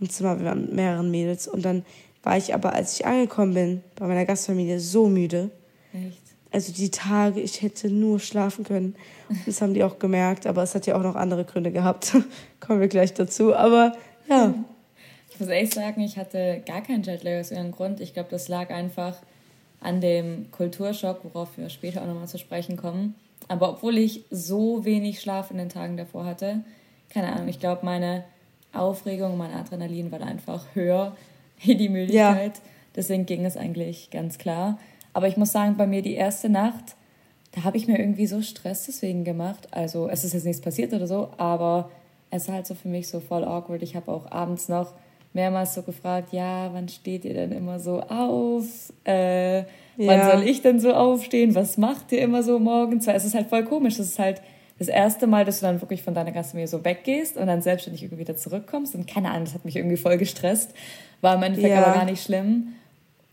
im 0.00 0.10
Zimmer, 0.10 0.38
wir 0.38 0.46
waren 0.46 0.62
mit 0.62 0.74
mehreren 0.74 1.10
Mädels 1.10 1.48
und 1.48 1.64
dann 1.64 1.84
war 2.22 2.36
ich 2.36 2.52
aber, 2.52 2.74
als 2.74 2.94
ich 2.94 3.06
angekommen 3.06 3.54
bin, 3.54 3.82
bei 3.96 4.06
meiner 4.06 4.26
Gastfamilie 4.26 4.78
so 4.78 5.08
müde. 5.08 5.50
Echt? 5.92 6.27
Also 6.50 6.72
die 6.72 6.90
Tage, 6.90 7.40
ich 7.40 7.60
hätte 7.60 7.90
nur 7.90 8.20
schlafen 8.20 8.64
können. 8.64 8.94
Das 9.44 9.60
haben 9.60 9.74
die 9.74 9.84
auch 9.84 9.98
gemerkt, 9.98 10.46
aber 10.46 10.62
es 10.62 10.74
hat 10.74 10.86
ja 10.86 10.96
auch 10.96 11.02
noch 11.02 11.14
andere 11.14 11.44
Gründe 11.44 11.70
gehabt. 11.70 12.16
Kommen 12.60 12.80
wir 12.80 12.88
gleich 12.88 13.12
dazu. 13.12 13.54
Aber 13.54 13.92
ja, 14.28 14.54
ich 15.30 15.38
muss 15.40 15.50
ehrlich 15.50 15.72
sagen, 15.72 16.00
ich 16.00 16.16
hatte 16.16 16.62
gar 16.66 16.80
keinen 16.82 17.02
Jetlag 17.02 17.38
aus 17.38 17.50
irgendeinem 17.50 17.76
Grund. 17.76 18.00
Ich 18.00 18.14
glaube, 18.14 18.30
das 18.30 18.48
lag 18.48 18.70
einfach 18.70 19.16
an 19.80 20.00
dem 20.00 20.50
Kulturschock, 20.50 21.20
worauf 21.22 21.56
wir 21.56 21.68
später 21.68 22.02
auch 22.02 22.06
nochmal 22.06 22.26
zu 22.26 22.38
sprechen 22.38 22.76
kommen. 22.76 23.14
Aber 23.46 23.70
obwohl 23.70 23.98
ich 23.98 24.24
so 24.30 24.84
wenig 24.84 25.20
Schlaf 25.20 25.50
in 25.50 25.58
den 25.58 25.68
Tagen 25.68 25.96
davor 25.96 26.24
hatte, 26.24 26.64
keine 27.10 27.32
Ahnung, 27.32 27.48
ich 27.48 27.60
glaube, 27.60 27.84
meine 27.84 28.24
Aufregung, 28.72 29.38
mein 29.38 29.52
Adrenalin 29.52 30.10
war 30.10 30.20
einfach 30.22 30.64
höher 30.74 31.16
wie 31.60 31.76
die 31.76 31.88
Müdigkeit. 31.88 32.56
Ja. 32.56 32.62
Deswegen 32.96 33.24
ging 33.24 33.44
es 33.44 33.56
eigentlich 33.56 34.10
ganz 34.10 34.38
klar. 34.38 34.78
Aber 35.12 35.28
ich 35.28 35.36
muss 35.36 35.52
sagen, 35.52 35.76
bei 35.76 35.86
mir 35.86 36.02
die 36.02 36.14
erste 36.14 36.48
Nacht, 36.48 36.96
da 37.52 37.64
habe 37.64 37.76
ich 37.76 37.88
mir 37.88 37.98
irgendwie 37.98 38.26
so 38.26 38.42
Stress 38.42 38.86
deswegen 38.86 39.24
gemacht. 39.24 39.68
Also 39.70 40.08
es 40.08 40.24
ist 40.24 40.34
jetzt 40.34 40.44
nichts 40.44 40.60
passiert 40.60 40.92
oder 40.92 41.06
so, 41.06 41.30
aber 41.38 41.90
es 42.30 42.44
ist 42.44 42.48
halt 42.50 42.66
so 42.66 42.74
für 42.74 42.88
mich 42.88 43.08
so 43.08 43.20
voll 43.20 43.44
awkward. 43.44 43.82
Ich 43.82 43.96
habe 43.96 44.12
auch 44.12 44.30
abends 44.30 44.68
noch 44.68 44.92
mehrmals 45.32 45.74
so 45.74 45.82
gefragt, 45.82 46.32
ja, 46.32 46.72
wann 46.72 46.88
steht 46.88 47.24
ihr 47.24 47.34
denn 47.34 47.52
immer 47.52 47.78
so 47.78 48.00
auf? 48.00 48.92
Äh, 49.04 49.64
wann 49.96 50.18
ja. 50.18 50.32
soll 50.32 50.42
ich 50.42 50.62
denn 50.62 50.80
so 50.80 50.92
aufstehen? 50.92 51.54
Was 51.54 51.78
macht 51.78 52.12
ihr 52.12 52.20
immer 52.20 52.42
so 52.42 52.58
morgens? 52.58 53.06
Weil 53.06 53.16
es 53.16 53.24
ist 53.24 53.34
halt 53.34 53.48
voll 53.48 53.64
komisch. 53.64 53.96
Das 53.96 54.06
ist 54.06 54.18
halt 54.18 54.42
das 54.78 54.88
erste 54.88 55.26
Mal, 55.26 55.44
dass 55.44 55.60
du 55.60 55.66
dann 55.66 55.80
wirklich 55.80 56.02
von 56.02 56.14
deiner 56.14 56.32
Gastfamilie 56.32 56.68
so 56.68 56.84
weggehst 56.84 57.36
und 57.36 57.46
dann 57.46 57.62
selbstständig 57.62 58.02
irgendwie 58.02 58.20
wieder 58.20 58.36
zurückkommst. 58.36 58.94
Und 58.94 59.06
keine 59.06 59.30
Ahnung, 59.30 59.44
das 59.44 59.54
hat 59.54 59.64
mich 59.64 59.76
irgendwie 59.76 59.96
voll 59.96 60.18
gestresst. 60.18 60.72
War 61.20 61.34
im 61.34 61.42
Endeffekt 61.42 61.74
ja. 61.74 61.84
aber 61.84 61.94
gar 61.94 62.04
nicht 62.04 62.22
schlimm. 62.22 62.74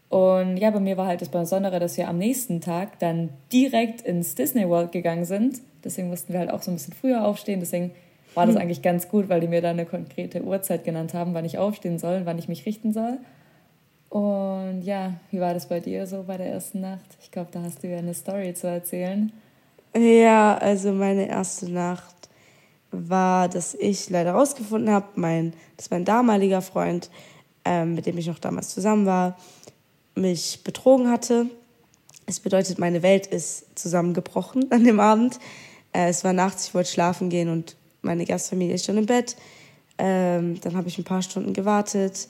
Und 0.10 0.58
ja, 0.58 0.70
bei 0.70 0.80
mir 0.80 0.98
war 0.98 1.08
halt 1.08 1.22
das 1.22 1.30
Besondere, 1.30 1.80
dass 1.80 1.98
wir 1.98 2.08
am 2.08 2.18
nächsten 2.18 2.62
Tag 2.62 3.00
dann 3.00 3.30
direkt 3.52 4.02
ins 4.02 4.36
Disney 4.36 4.68
World 4.70 4.92
gegangen 4.92 5.26
sind. 5.26 5.62
Deswegen 5.84 6.10
mussten 6.10 6.34
wir 6.34 6.40
halt 6.40 6.52
auch 6.52 6.62
so 6.62 6.72
ein 6.72 6.76
bisschen 6.76 6.94
früher 6.94 7.26
aufstehen. 7.26 7.60
Deswegen 7.60 7.92
war 8.34 8.46
das 8.46 8.56
hm. 8.56 8.62
eigentlich 8.62 8.82
ganz 8.82 9.08
gut, 9.10 9.30
weil 9.30 9.42
die 9.42 9.48
mir 9.48 9.62
da 9.62 9.72
eine 9.72 9.86
konkrete 9.86 10.44
Uhrzeit 10.44 10.84
genannt 10.84 11.14
haben, 11.14 11.34
wann 11.34 11.46
ich 11.46 11.58
aufstehen 11.58 11.98
soll, 11.98 12.22
wann 12.26 12.38
ich 12.38 12.48
mich 12.48 12.66
richten 12.66 12.94
soll. 12.94 13.18
Und 14.10 14.84
ja, 14.84 15.14
wie 15.32 15.42
war 15.42 15.54
das 15.54 15.68
bei 15.68 15.80
dir 15.80 16.08
so 16.08 16.24
bei 16.24 16.38
der 16.38 16.48
ersten 16.48 16.82
Nacht? 16.82 17.18
Ich 17.22 17.32
glaube, 17.32 17.50
da 17.52 17.62
hast 17.64 17.84
du 17.84 17.88
ja 17.88 17.98
eine 17.98 18.14
Story 18.14 18.54
zu 18.54 18.68
erzählen. 18.68 19.32
Ja, 19.96 20.58
also 20.58 20.92
meine 20.92 21.28
erste 21.28 21.72
Nacht 21.72 22.16
war, 22.92 23.50
dass 23.50 23.74
ich 23.74 24.10
leider 24.10 24.34
herausgefunden 24.34 24.90
habe, 24.90 25.08
mein, 25.16 25.54
dass 25.78 25.90
mein 25.90 26.06
damaliger 26.06 26.62
Freund, 26.62 27.10
ähm, 27.66 27.96
mit 27.96 28.06
dem 28.06 28.18
ich 28.18 28.28
noch 28.28 28.40
damals 28.40 28.74
zusammen 28.74 29.06
war, 29.06 29.38
mich 30.16 30.62
betrogen 30.64 31.10
hatte. 31.10 31.48
Es 32.26 32.40
bedeutet, 32.40 32.80
meine 32.80 33.04
Welt 33.04 33.28
ist 33.28 33.78
zusammengebrochen 33.78 34.72
an 34.72 34.84
dem 34.84 35.00
Abend. 35.00 35.40
Äh, 35.94 36.10
es 36.10 36.24
war 36.24 36.34
nachts, 36.34 36.68
ich 36.68 36.74
wollte 36.74 36.90
schlafen 36.90 37.30
gehen 37.30 37.50
und 37.50 37.76
meine 38.02 38.26
Gastfamilie 38.26 38.76
ist 38.76 38.86
schon 38.86 38.98
im 38.98 39.06
Bett. 39.06 39.36
Ähm, 39.98 40.60
dann 40.62 40.76
habe 40.76 40.88
ich 40.88 40.98
ein 40.98 41.04
paar 41.04 41.22
Stunden 41.22 41.54
gewartet, 41.54 42.28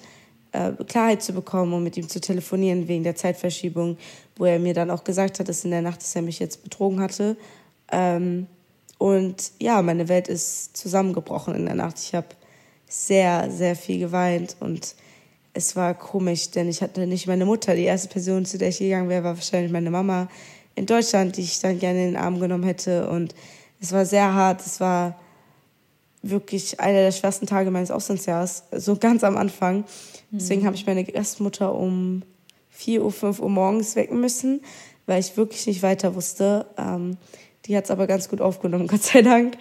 äh, 0.52 0.72
Klarheit 0.88 1.24
zu 1.24 1.34
bekommen 1.34 1.74
und 1.74 1.84
mit 1.84 1.98
ihm 1.98 2.08
zu 2.08 2.22
telefonieren 2.22 2.88
wegen 2.88 3.04
der 3.04 3.16
Zeitverschiebung, 3.16 3.98
wo 4.36 4.46
er 4.46 4.60
mir 4.60 4.74
dann 4.74 4.92
auch 4.92 5.04
gesagt 5.04 5.40
hat, 5.40 5.50
dass 5.50 5.66
in 5.66 5.72
der 5.72 5.82
Nacht, 5.82 6.02
dass 6.02 6.16
er 6.16 6.22
mich 6.22 6.40
jetzt 6.40 6.64
betrogen 6.64 7.00
hatte. 7.00 7.38
Ähm, 7.92 8.48
und 8.98 9.52
ja, 9.60 9.82
meine 9.82 10.08
Welt 10.08 10.28
ist 10.28 10.78
zusammengebrochen 10.78 11.56
in 11.56 11.66
der 11.66 11.76
Nacht. 11.76 12.00
Ich 12.00 12.14
habe 12.16 12.28
sehr, 12.88 13.52
sehr 13.52 13.76
viel 13.76 14.00
geweint 14.00 14.56
und 14.60 14.96
es 15.56 15.76
war 15.76 15.94
komisch, 15.94 16.52
denn 16.52 16.68
ich 16.68 16.82
hatte 16.82 17.08
nicht 17.08 17.28
meine 17.28 17.46
Mutter. 17.46 17.76
Die 17.76 17.84
erste 17.84 18.10
Person, 18.10 18.46
zu 18.46 18.58
der 18.58 18.70
ich 18.70 18.80
gegangen 18.80 19.08
wäre, 19.08 19.24
war 19.24 19.36
wahrscheinlich 19.36 19.72
meine 19.72 19.90
Mama 19.90 20.28
in 20.76 20.86
Deutschland, 20.86 21.38
die 21.38 21.42
ich 21.42 21.62
dann 21.62 21.80
gerne 21.80 22.00
in 22.00 22.14
den 22.14 22.22
Arm 22.22 22.40
genommen 22.42 22.66
hätte. 22.66 23.10
Und 23.10 23.34
es 23.80 23.94
war 23.94 24.06
sehr 24.06 24.34
hart. 24.34 24.66
Es 24.66 24.82
war 24.82 25.18
wirklich 26.22 26.82
einer 26.82 27.00
der 27.00 27.14
schwersten 27.14 27.48
Tage 27.48 27.72
meines 27.72 27.90
Auslandsjahres, 27.90 28.64
so 28.72 28.98
ganz 28.98 29.24
am 29.24 29.38
Anfang. 29.38 29.86
Deswegen 30.32 30.62
mhm. 30.62 30.66
habe 30.66 30.76
ich 30.76 30.86
meine 30.86 31.06
Gastmutter 31.06 31.74
um 31.74 32.24
4 32.72 33.06
Uhr, 33.06 33.12
5 33.12 33.40
Uhr 33.40 33.50
morgens 33.50 33.96
wecken 33.96 34.20
müssen, 34.20 34.62
weil 35.06 35.22
ich 35.22 35.38
wirklich 35.38 35.66
nicht 35.68 35.84
weiter 35.84 36.16
wusste. 36.16 36.66
Ähm, 36.78 37.18
die 37.66 37.78
hat 37.78 37.86
es 37.86 37.92
aber 37.92 38.08
ganz 38.08 38.28
gut 38.28 38.42
aufgenommen, 38.42 38.88
Gott 38.90 39.04
sei 39.04 39.22
Dank. 39.22 39.56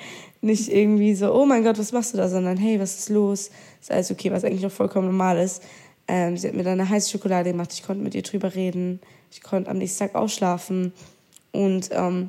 Nicht 0.44 0.70
irgendwie 0.70 1.14
so, 1.14 1.32
oh 1.32 1.46
mein 1.46 1.64
Gott, 1.64 1.78
was 1.78 1.92
machst 1.92 2.12
du 2.12 2.18
da, 2.18 2.28
sondern 2.28 2.58
hey, 2.58 2.78
was 2.78 2.98
ist 2.98 3.08
los? 3.08 3.50
Ist 3.80 3.90
alles 3.90 4.10
okay, 4.10 4.30
was 4.30 4.44
eigentlich 4.44 4.60
noch 4.60 4.70
vollkommen 4.70 5.06
normal 5.06 5.38
ist. 5.38 5.62
Ähm, 6.06 6.36
sie 6.36 6.48
hat 6.48 6.54
mir 6.54 6.64
dann 6.64 6.78
eine 6.78 6.86
heiße 6.86 7.10
Schokolade 7.10 7.52
gemacht, 7.52 7.72
ich 7.72 7.82
konnte 7.82 8.02
mit 8.02 8.14
ihr 8.14 8.20
drüber 8.20 8.54
reden, 8.54 9.00
ich 9.30 9.42
konnte 9.42 9.70
am 9.70 9.78
nächsten 9.78 10.00
Tag 10.00 10.14
ausschlafen 10.14 10.92
und 11.52 11.88
ähm, 11.92 12.28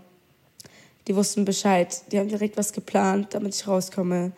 die 1.10 1.16
wussten 1.18 1.44
Bescheid. 1.44 2.04
Die 2.10 2.18
haben 2.18 2.30
direkt 2.30 2.56
was 2.56 2.72
geplant, 2.72 3.34
damit 3.34 3.54
ich 3.54 3.68
rauskomme. 3.68 4.32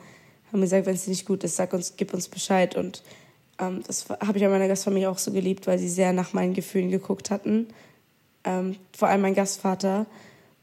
Haben 0.51 0.61
gesagt, 0.61 0.87
wenn 0.87 0.95
es 0.95 1.05
nicht 1.05 1.27
gut 1.27 1.43
ist, 1.43 1.57
sag 1.57 1.71
uns, 1.71 1.93
gib 1.97 2.15
uns 2.15 2.27
Bescheid. 2.29 2.75
Und 2.75 3.03
ähm, 3.59 3.83
das 3.85 4.09
habe 4.09 4.39
ich 4.39 4.43
an 4.43 4.49
meiner 4.49 4.67
Gastfamilie 4.67 5.07
auch 5.07 5.19
so 5.19 5.31
geliebt, 5.31 5.67
weil 5.67 5.77
sie 5.77 5.87
sehr 5.87 6.13
nach 6.13 6.33
meinen 6.33 6.55
Gefühlen 6.55 6.89
geguckt 6.89 7.29
hatten. 7.29 7.67
Ähm, 8.43 8.75
vor 8.97 9.07
allem 9.07 9.21
mein 9.21 9.35
Gastvater. 9.35 10.07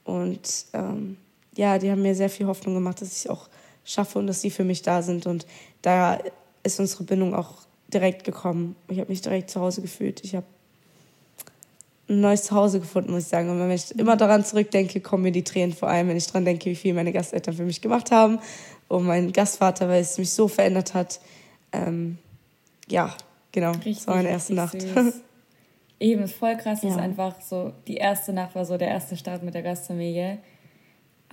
Und 0.03 0.67
ähm, 0.73 1.17
ja, 1.57 1.79
die 1.79 1.91
haben 1.91 2.03
mir 2.03 2.15
sehr 2.15 2.31
viel 2.31 2.47
Hoffnung 2.47 2.75
gemacht, 2.75 3.01
dass 3.01 3.09
ich 3.09 3.25
es 3.25 3.27
auch 3.27 3.49
schaffe 3.85 4.19
und 4.19 4.27
dass 4.27 4.41
sie 4.41 4.51
für 4.51 4.65
mich 4.65 4.83
da 4.83 5.03
sind. 5.03 5.27
Und 5.27 5.47
da 5.83 6.19
ist 6.63 6.81
unsere 6.81 7.05
Bindung 7.05 7.35
auch 7.35 7.63
direkt 7.93 8.25
gekommen. 8.25 8.77
Ich 8.89 8.99
habe 8.99 9.11
mich 9.11 9.21
direkt 9.21 9.51
zu 9.51 9.61
Hause 9.61 9.83
gefühlt. 9.83 10.25
Ich 10.25 10.35
habe 10.35 10.47
ein 12.09 12.21
neues 12.21 12.45
Zuhause 12.45 12.81
gefunden, 12.81 13.13
muss 13.13 13.25
ich 13.25 13.29
sagen. 13.29 13.51
Und 13.51 13.59
wenn 13.59 13.71
ich 13.71 13.97
immer 13.99 14.17
daran 14.17 14.45
zurückdenke, 14.45 15.01
kommen 15.01 15.23
mir 15.23 15.33
die 15.33 15.45
Tränen, 15.45 15.75
vor 15.75 15.89
allem 15.89 16.09
wenn 16.09 16.17
ich 16.17 16.27
daran 16.27 16.45
denke, 16.45 16.67
wie 16.67 16.77
viel 16.77 16.95
meine 16.95 17.13
Gasteltern 17.13 17.55
für 17.55 17.65
mich 17.65 17.81
gemacht 17.81 18.11
haben 18.11 18.39
und 18.89 19.05
mein 19.05 19.33
Gastvater, 19.33 19.89
weil 19.89 20.03
es 20.03 20.19
mich 20.19 20.33
so 20.33 20.49
verändert 20.49 20.95
hat. 20.95 21.21
Ähm, 21.73 22.19
ja, 22.89 23.15
genau, 23.53 23.73
richtig, 23.73 23.97
das 23.97 24.07
war 24.07 24.17
meine 24.17 24.29
erste 24.29 24.55
Nacht. 24.55 24.81
Süß. 24.81 25.15
Eben, 26.01 26.29
voll 26.29 26.57
krass, 26.57 26.83
ja. 26.83 26.91
ist 26.91 26.99
einfach 26.99 27.41
so, 27.41 27.73
die 27.87 27.97
erste 27.97 28.33
Nacht 28.33 28.55
war 28.55 28.65
so 28.65 28.77
der 28.77 28.89
erste 28.89 29.17
Start 29.17 29.43
mit 29.43 29.55
der 29.55 29.63
Gastfamilie. 29.63 30.39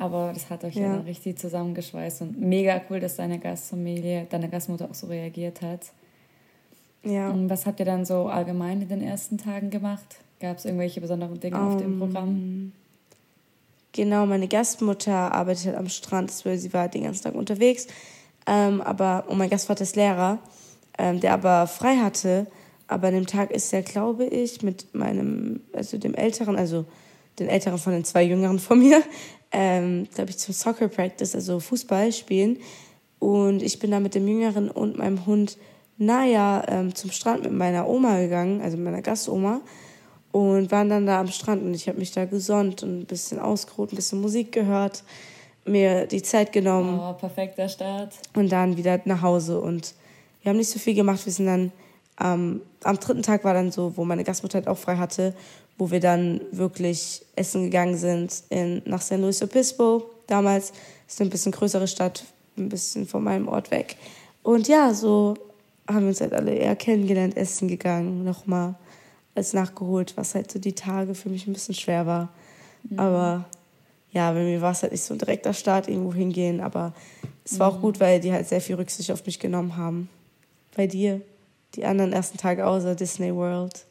Aber 0.02 0.32
das 0.34 0.50
hat 0.50 0.64
euch 0.64 0.74
ja, 0.74 0.82
ja 0.82 0.96
dann 0.96 1.02
richtig 1.02 1.38
zusammengeschweißt 1.38 2.24
und 2.24 2.42
mega 2.42 2.82
cool, 2.90 3.00
dass 3.00 3.18
deine 3.18 3.38
Gastfamilie, 3.38 4.26
deine 4.28 4.50
Gastmutter 4.50 4.90
auch 4.90 4.96
so 4.96 5.06
reagiert 5.06 5.62
hat. 5.62 5.92
Ja. 7.04 7.30
Und 7.30 7.52
was 7.52 7.68
habt 7.68 7.80
ihr 7.80 7.86
dann 7.86 8.04
so 8.04 8.26
allgemein 8.26 8.82
in 8.82 8.90
den 8.90 9.04
ersten 9.04 9.38
Tagen 9.38 9.70
gemacht? 9.70 10.18
Gab 10.40 10.58
es 10.58 10.66
irgendwelche 10.66 11.02
besonderen 11.02 11.40
Dinge 11.40 11.56
um, 11.56 11.68
auf 11.68 11.78
dem 11.78 12.00
Programm? 12.00 12.30
Ähm, 12.30 12.72
genau, 13.92 14.26
meine 14.26 14.48
Gastmutter 14.48 15.32
arbeitet 15.34 15.76
am 15.76 15.88
Strand, 15.88 16.32
sie 16.32 16.74
war 16.74 16.88
den 16.88 17.04
ganzen 17.04 17.24
Tag 17.24 17.36
unterwegs. 17.36 17.86
Ähm, 18.48 18.82
aber, 18.82 19.26
und 19.28 19.38
mein 19.38 19.52
Gastvater 19.52 19.84
ist 19.84 19.96
Lehrer, 19.96 20.40
ähm, 20.98 21.20
der 21.20 21.34
aber 21.34 21.68
frei 21.68 21.98
hatte. 21.98 22.48
Aber 22.88 23.10
an 23.10 23.14
dem 23.14 23.28
Tag 23.28 23.52
ist 23.52 23.72
er, 23.72 23.84
glaube 23.84 24.26
ich, 24.26 24.64
mit 24.64 24.96
meinem, 24.96 25.62
also 25.74 26.00
dem 26.00 26.16
Älteren, 26.16 26.56
also 26.56 26.86
den 27.38 27.50
Älteren 27.50 27.78
von 27.78 27.94
den 27.94 28.04
zwei 28.04 28.24
Jüngeren 28.24 28.58
von 28.58 28.80
mir, 28.80 29.04
ähm, 29.52 30.08
glaube 30.14 30.30
ich, 30.32 30.38
zum 30.38 30.54
Soccer 30.54 30.88
Practice, 30.88 31.36
also 31.36 31.60
Fußball 31.60 32.12
spielen. 32.12 32.58
Und 33.20 33.62
ich 33.62 33.80
bin 33.80 33.92
da 33.92 34.00
mit 34.00 34.16
dem 34.16 34.28
Jüngeren 34.28 34.70
und 34.70 34.98
meinem 34.98 35.26
Hund 35.26 35.58
Naya 35.98 36.66
ähm, 36.68 36.96
zum 36.96 37.12
Strand 37.12 37.44
mit 37.44 37.54
meiner 37.54 37.88
Oma 37.88 38.20
gegangen, 38.20 38.62
also 38.62 38.78
mit 38.78 38.86
meiner 38.86 39.04
Gastoma. 39.04 39.62
und 40.32 40.72
waren 40.72 40.90
dann 40.90 41.06
da 41.06 41.20
am 41.20 41.28
Strand 41.28 41.62
und 41.64 41.74
ich 41.74 41.88
habe 41.88 42.00
mich 42.00 42.12
da 42.12 42.26
gesonnt 42.26 42.84
und 42.84 43.02
ein 43.02 43.06
bisschen 43.06 43.40
ausgeruht, 43.40 43.92
ein 43.92 43.98
bisschen 43.98 44.22
Musik 44.22 44.52
gehört, 44.52 45.04
mir 45.66 46.08
die 46.08 46.24
Zeit 46.24 46.52
genommen. 46.52 47.00
Oh, 47.00 47.14
perfekter 47.14 47.70
Start. 47.70 48.16
Und 48.34 48.52
dann 48.52 48.78
wieder 48.78 49.00
nach 49.06 49.22
Hause 49.22 49.60
und 49.60 49.94
wir 50.42 50.50
haben 50.50 50.58
nicht 50.58 50.70
so 50.70 50.80
viel 50.80 50.96
gemacht. 50.96 51.24
Wir 51.26 51.34
sind 51.34 51.46
dann 51.46 51.72
am 52.18 52.62
dritten 52.84 53.24
Tag 53.24 53.44
war 53.44 53.54
dann 53.54 53.72
so, 53.72 53.98
wo 53.98 54.06
meine 54.06 54.24
Gastmutter 54.24 54.60
halt 54.60 54.68
auch 54.68 54.78
frei 54.78 54.98
hatte, 54.98 55.34
wo 55.78 55.90
wir 55.90 56.00
dann 56.00 56.42
wirklich 56.52 57.26
essen 57.36 57.64
gegangen 57.64 57.98
sind 57.98 58.44
in, 58.50 58.82
nach 58.86 59.02
San 59.02 59.22
Luis 59.22 59.42
Obispo. 59.42 60.04
Damals 60.28 60.74
ist 61.08 61.20
eine 61.22 61.30
bisschen 61.30 61.52
größere 61.52 61.88
Stadt, 61.88 62.24
ein 62.58 62.70
bisschen 62.70 63.08
von 63.08 63.24
meinem 63.24 63.48
Ort 63.48 63.72
weg. 63.72 63.96
Und 64.44 64.68
ja, 64.68 64.94
so 64.94 65.36
haben 65.88 66.02
wir 66.02 66.10
uns 66.10 66.22
halt 66.22 66.34
alle 66.34 66.54
eher 66.54 66.76
kennengelernt, 66.76 67.36
essen 67.38 67.68
gegangen, 67.68 68.24
nochmal 68.24 68.76
als 69.36 69.54
nachgeholt, 69.54 70.16
was 70.18 70.36
halt 70.36 70.52
so 70.52 70.60
die 70.60 70.74
Tage 70.74 71.16
für 71.16 71.30
mich 71.30 71.48
ein 71.48 71.54
bisschen 71.54 71.76
schwer 71.76 72.06
war. 72.06 72.30
Mhm. 72.90 73.00
Aber 73.00 73.46
ja, 74.12 74.32
bei 74.32 74.44
mir 74.44 74.62
war 74.62 74.72
es 74.72 74.84
halt 74.84 74.92
nicht 74.92 75.04
so 75.04 75.14
ein 75.14 75.20
direkter 75.20 75.54
Start, 75.54 75.88
irgendwo 75.88 76.14
hingehen. 76.14 76.60
Aber 76.60 76.94
es 77.44 77.58
war 77.60 77.72
mhm. 77.72 77.78
auch 77.78 77.82
gut, 77.82 78.00
weil 78.00 78.20
die 78.20 78.32
halt 78.32 78.48
sehr 78.48 78.62
viel 78.62 78.76
Rücksicht 78.76 79.12
auf 79.12 79.26
mich 79.26 79.40
genommen 79.40 79.78
haben. 79.78 80.10
Bei 80.76 80.88
dir, 80.88 81.22
die 81.76 81.86
anderen 81.86 82.14
ersten 82.14 82.38
Tage 82.38 82.66
außer 82.66 82.96
Disney 82.96 83.34
World. 83.34 83.86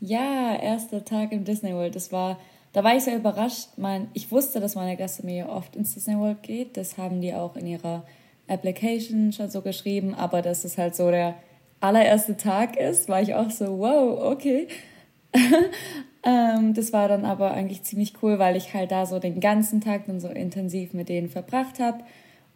Ja, 0.00 0.56
erster 0.56 1.04
Tag 1.04 1.32
im 1.32 1.44
Disney 1.44 1.74
World. 1.74 1.94
Das 1.94 2.10
war, 2.12 2.38
da 2.72 2.82
war 2.82 2.96
ich 2.96 3.04
sehr 3.04 3.16
überrascht. 3.16 3.68
Mein, 3.76 4.08
ich 4.14 4.30
wusste, 4.30 4.60
dass 4.60 4.74
meine 4.74 4.96
Gastfamilie 4.96 5.48
oft 5.48 5.76
ins 5.76 5.94
Disney 5.94 6.16
World 6.16 6.42
geht. 6.42 6.76
Das 6.76 6.96
haben 6.96 7.20
die 7.20 7.34
auch 7.34 7.56
in 7.56 7.66
ihrer 7.66 8.04
Application 8.48 9.32
schon 9.32 9.50
so 9.50 9.60
geschrieben. 9.60 10.14
Aber 10.14 10.42
das 10.42 10.64
ist 10.64 10.78
halt 10.78 10.96
so 10.96 11.10
der 11.10 11.34
allererste 11.80 12.36
Tag 12.36 12.76
ist, 12.76 13.08
war 13.08 13.22
ich 13.22 13.34
auch 13.34 13.50
so, 13.50 13.78
wow, 13.78 14.32
okay. 14.32 14.68
ähm, 16.24 16.74
das 16.74 16.92
war 16.92 17.08
dann 17.08 17.24
aber 17.24 17.52
eigentlich 17.52 17.82
ziemlich 17.82 18.14
cool, 18.22 18.38
weil 18.38 18.56
ich 18.56 18.74
halt 18.74 18.90
da 18.90 19.06
so 19.06 19.18
den 19.18 19.40
ganzen 19.40 19.80
Tag 19.80 20.06
dann 20.06 20.20
so 20.20 20.28
intensiv 20.28 20.92
mit 20.92 21.08
denen 21.08 21.28
verbracht 21.28 21.78
habe. 21.80 22.04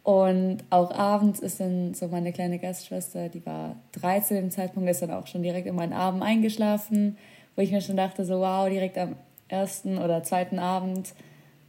Und 0.05 0.59
auch 0.69 0.91
abends 0.91 1.39
ist 1.39 1.59
dann 1.59 1.95
so 1.95 2.07
meine 2.07 2.31
kleine 2.31 2.59
Gastschwester, 2.59 3.27
die 3.27 3.43
war 3.43 3.75
13 3.93 4.37
im 4.37 4.51
Zeitpunkt, 4.51 4.87
ist 4.87 5.01
dann 5.01 5.09
auch 5.09 5.25
schon 5.25 5.41
direkt 5.41 5.65
in 5.65 5.73
meinen 5.73 5.93
Abend 5.93 6.21
eingeschlafen, 6.21 7.17
wo 7.55 7.63
ich 7.63 7.71
mir 7.71 7.81
schon 7.81 7.97
dachte, 7.97 8.23
so 8.23 8.39
wow, 8.39 8.69
direkt 8.69 8.99
am 8.99 9.15
ersten 9.47 9.97
oder 9.97 10.21
zweiten 10.21 10.59
Abend, 10.59 11.15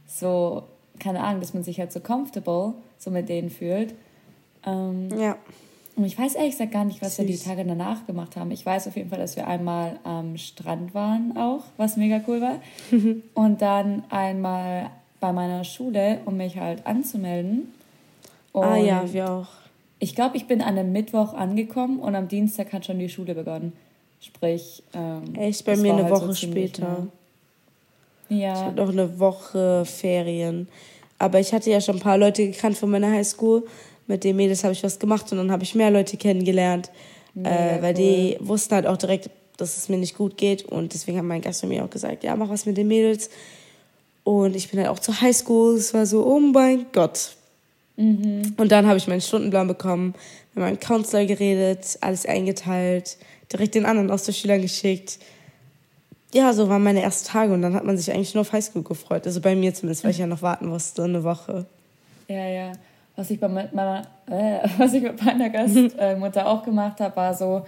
so, 0.05 0.61
keine 0.99 1.21
Ahnung, 1.21 1.41
dass 1.41 1.55
man 1.55 1.63
sich 1.63 1.79
halt 1.79 1.91
so 1.91 1.99
comfortable 1.99 2.75
so 2.99 3.09
mit 3.09 3.27
denen 3.27 3.49
fühlt. 3.49 3.95
Ähm, 4.67 5.09
ja. 5.17 5.35
Und 5.95 6.05
ich 6.05 6.15
weiß 6.15 6.35
ehrlich 6.35 6.51
gesagt 6.51 6.73
gar 6.73 6.85
nicht, 6.85 7.01
was 7.01 7.15
Süß. 7.15 7.25
wir 7.25 7.33
die 7.33 7.41
Tage 7.41 7.65
danach 7.65 8.05
gemacht 8.05 8.35
haben. 8.35 8.51
Ich 8.51 8.63
weiß 8.63 8.87
auf 8.87 8.95
jeden 8.95 9.09
Fall, 9.09 9.17
dass 9.17 9.35
wir 9.35 9.47
einmal 9.47 9.99
am 10.03 10.37
Strand 10.37 10.93
waren 10.93 11.35
auch, 11.35 11.63
was 11.77 11.97
mega 11.97 12.21
cool 12.27 12.39
war. 12.39 12.59
und 13.33 13.63
dann 13.63 14.03
einmal 14.11 14.91
bei 15.19 15.33
meiner 15.33 15.63
Schule, 15.63 16.19
um 16.25 16.37
mich 16.37 16.59
halt 16.59 16.85
anzumelden. 16.85 17.73
Und 18.59 18.65
ah 18.65 18.77
ja, 18.77 19.13
wir 19.13 19.29
auch. 19.29 19.47
Ich 19.99 20.15
glaube, 20.15 20.37
ich 20.37 20.45
bin 20.45 20.61
an 20.61 20.77
einem 20.77 20.91
Mittwoch 20.91 21.33
angekommen 21.33 21.99
und 21.99 22.15
am 22.15 22.27
Dienstag 22.27 22.71
hat 22.73 22.85
schon 22.85 22.99
die 22.99 23.09
Schule 23.09 23.33
begonnen. 23.33 23.73
Sprich, 24.19 24.83
ähm, 24.93 25.35
echt 25.35 25.65
bei 25.65 25.75
mir 25.75 25.93
eine 25.93 26.03
halt 26.03 26.13
Woche 26.13 26.27
so 26.27 26.33
später. 26.33 27.07
Ja. 28.29 28.53
Ich 28.53 28.59
hatte 28.59 28.75
noch 28.75 28.89
eine 28.89 29.19
Woche 29.19 29.85
Ferien. 29.85 30.67
Aber 31.19 31.39
ich 31.39 31.53
hatte 31.53 31.71
ja 31.71 31.81
schon 31.81 31.95
ein 31.95 32.01
paar 32.01 32.17
Leute 32.17 32.45
gekannt 32.45 32.77
von 32.77 32.91
meiner 32.91 33.11
Highschool 33.11 33.63
mit 34.07 34.23
den 34.23 34.35
Mädels 34.35 34.63
habe 34.63 34.73
ich 34.73 34.83
was 34.83 34.99
gemacht 34.99 35.31
und 35.31 35.37
dann 35.37 35.51
habe 35.51 35.63
ich 35.63 35.75
mehr 35.75 35.91
Leute 35.91 36.17
kennengelernt, 36.17 36.89
äh, 37.35 37.81
weil 37.81 37.93
cool. 37.93 37.93
die 37.93 38.37
wussten 38.39 38.73
halt 38.73 38.87
auch 38.87 38.97
direkt, 38.97 39.29
dass 39.57 39.77
es 39.77 39.89
mir 39.89 39.97
nicht 39.97 40.17
gut 40.17 40.37
geht 40.37 40.63
und 40.63 40.93
deswegen 40.93 41.17
hat 41.17 41.25
mein 41.25 41.41
Gast 41.41 41.63
mir 41.65 41.83
auch 41.83 41.89
gesagt, 41.89 42.23
ja, 42.23 42.35
mach 42.35 42.49
was 42.49 42.65
mit 42.65 42.77
den 42.77 42.87
Mädels. 42.87 43.29
Und 44.23 44.55
ich 44.55 44.69
bin 44.69 44.79
halt 44.79 44.89
auch 44.89 44.99
zur 44.99 45.19
Highschool, 45.21 45.75
es 45.75 45.93
war 45.93 46.05
so, 46.05 46.25
oh 46.25 46.39
mein 46.39 46.85
Gott. 46.91 47.35
Mhm. 47.97 48.53
Und 48.57 48.71
dann 48.71 48.87
habe 48.87 48.97
ich 48.97 49.07
meinen 49.07 49.21
Stundenplan 49.21 49.67
bekommen, 49.67 50.13
mit 50.53 50.63
meinem 50.63 50.79
Counselor 50.79 51.25
geredet, 51.25 51.97
alles 52.01 52.25
eingeteilt, 52.25 53.17
direkt 53.51 53.75
den 53.75 53.85
anderen 53.85 54.09
aus 54.09 54.23
der 54.23 54.33
Schüler 54.33 54.59
geschickt. 54.59 55.19
Ja, 56.33 56.53
so 56.53 56.69
waren 56.69 56.83
meine 56.83 57.01
ersten 57.01 57.27
Tage 57.27 57.53
und 57.53 57.61
dann 57.61 57.73
hat 57.73 57.83
man 57.83 57.97
sich 57.97 58.11
eigentlich 58.11 58.33
nur 58.33 58.41
auf 58.41 58.53
Highschool 58.53 58.83
gefreut. 58.83 59.25
Also 59.25 59.41
bei 59.41 59.55
mir 59.55 59.73
zumindest, 59.73 60.03
weil 60.03 60.11
ich 60.11 60.17
ja 60.17 60.27
noch 60.27 60.41
warten 60.41 60.67
musste, 60.67 61.03
eine 61.03 61.23
Woche. 61.23 61.65
Ja, 62.27 62.47
ja 62.47 62.71
was 63.17 63.31
ich 63.31 63.39
bei 63.39 63.49
meiner, 63.49 64.03
äh, 64.27 64.59
was 64.77 64.93
ich 64.93 65.03
mit 65.03 65.21
meiner 65.21 65.49
Gastmutter 65.49 66.47
auch 66.47 66.63
gemacht 66.63 67.01
habe, 67.01 67.15
war 67.15 67.33
so 67.33 67.65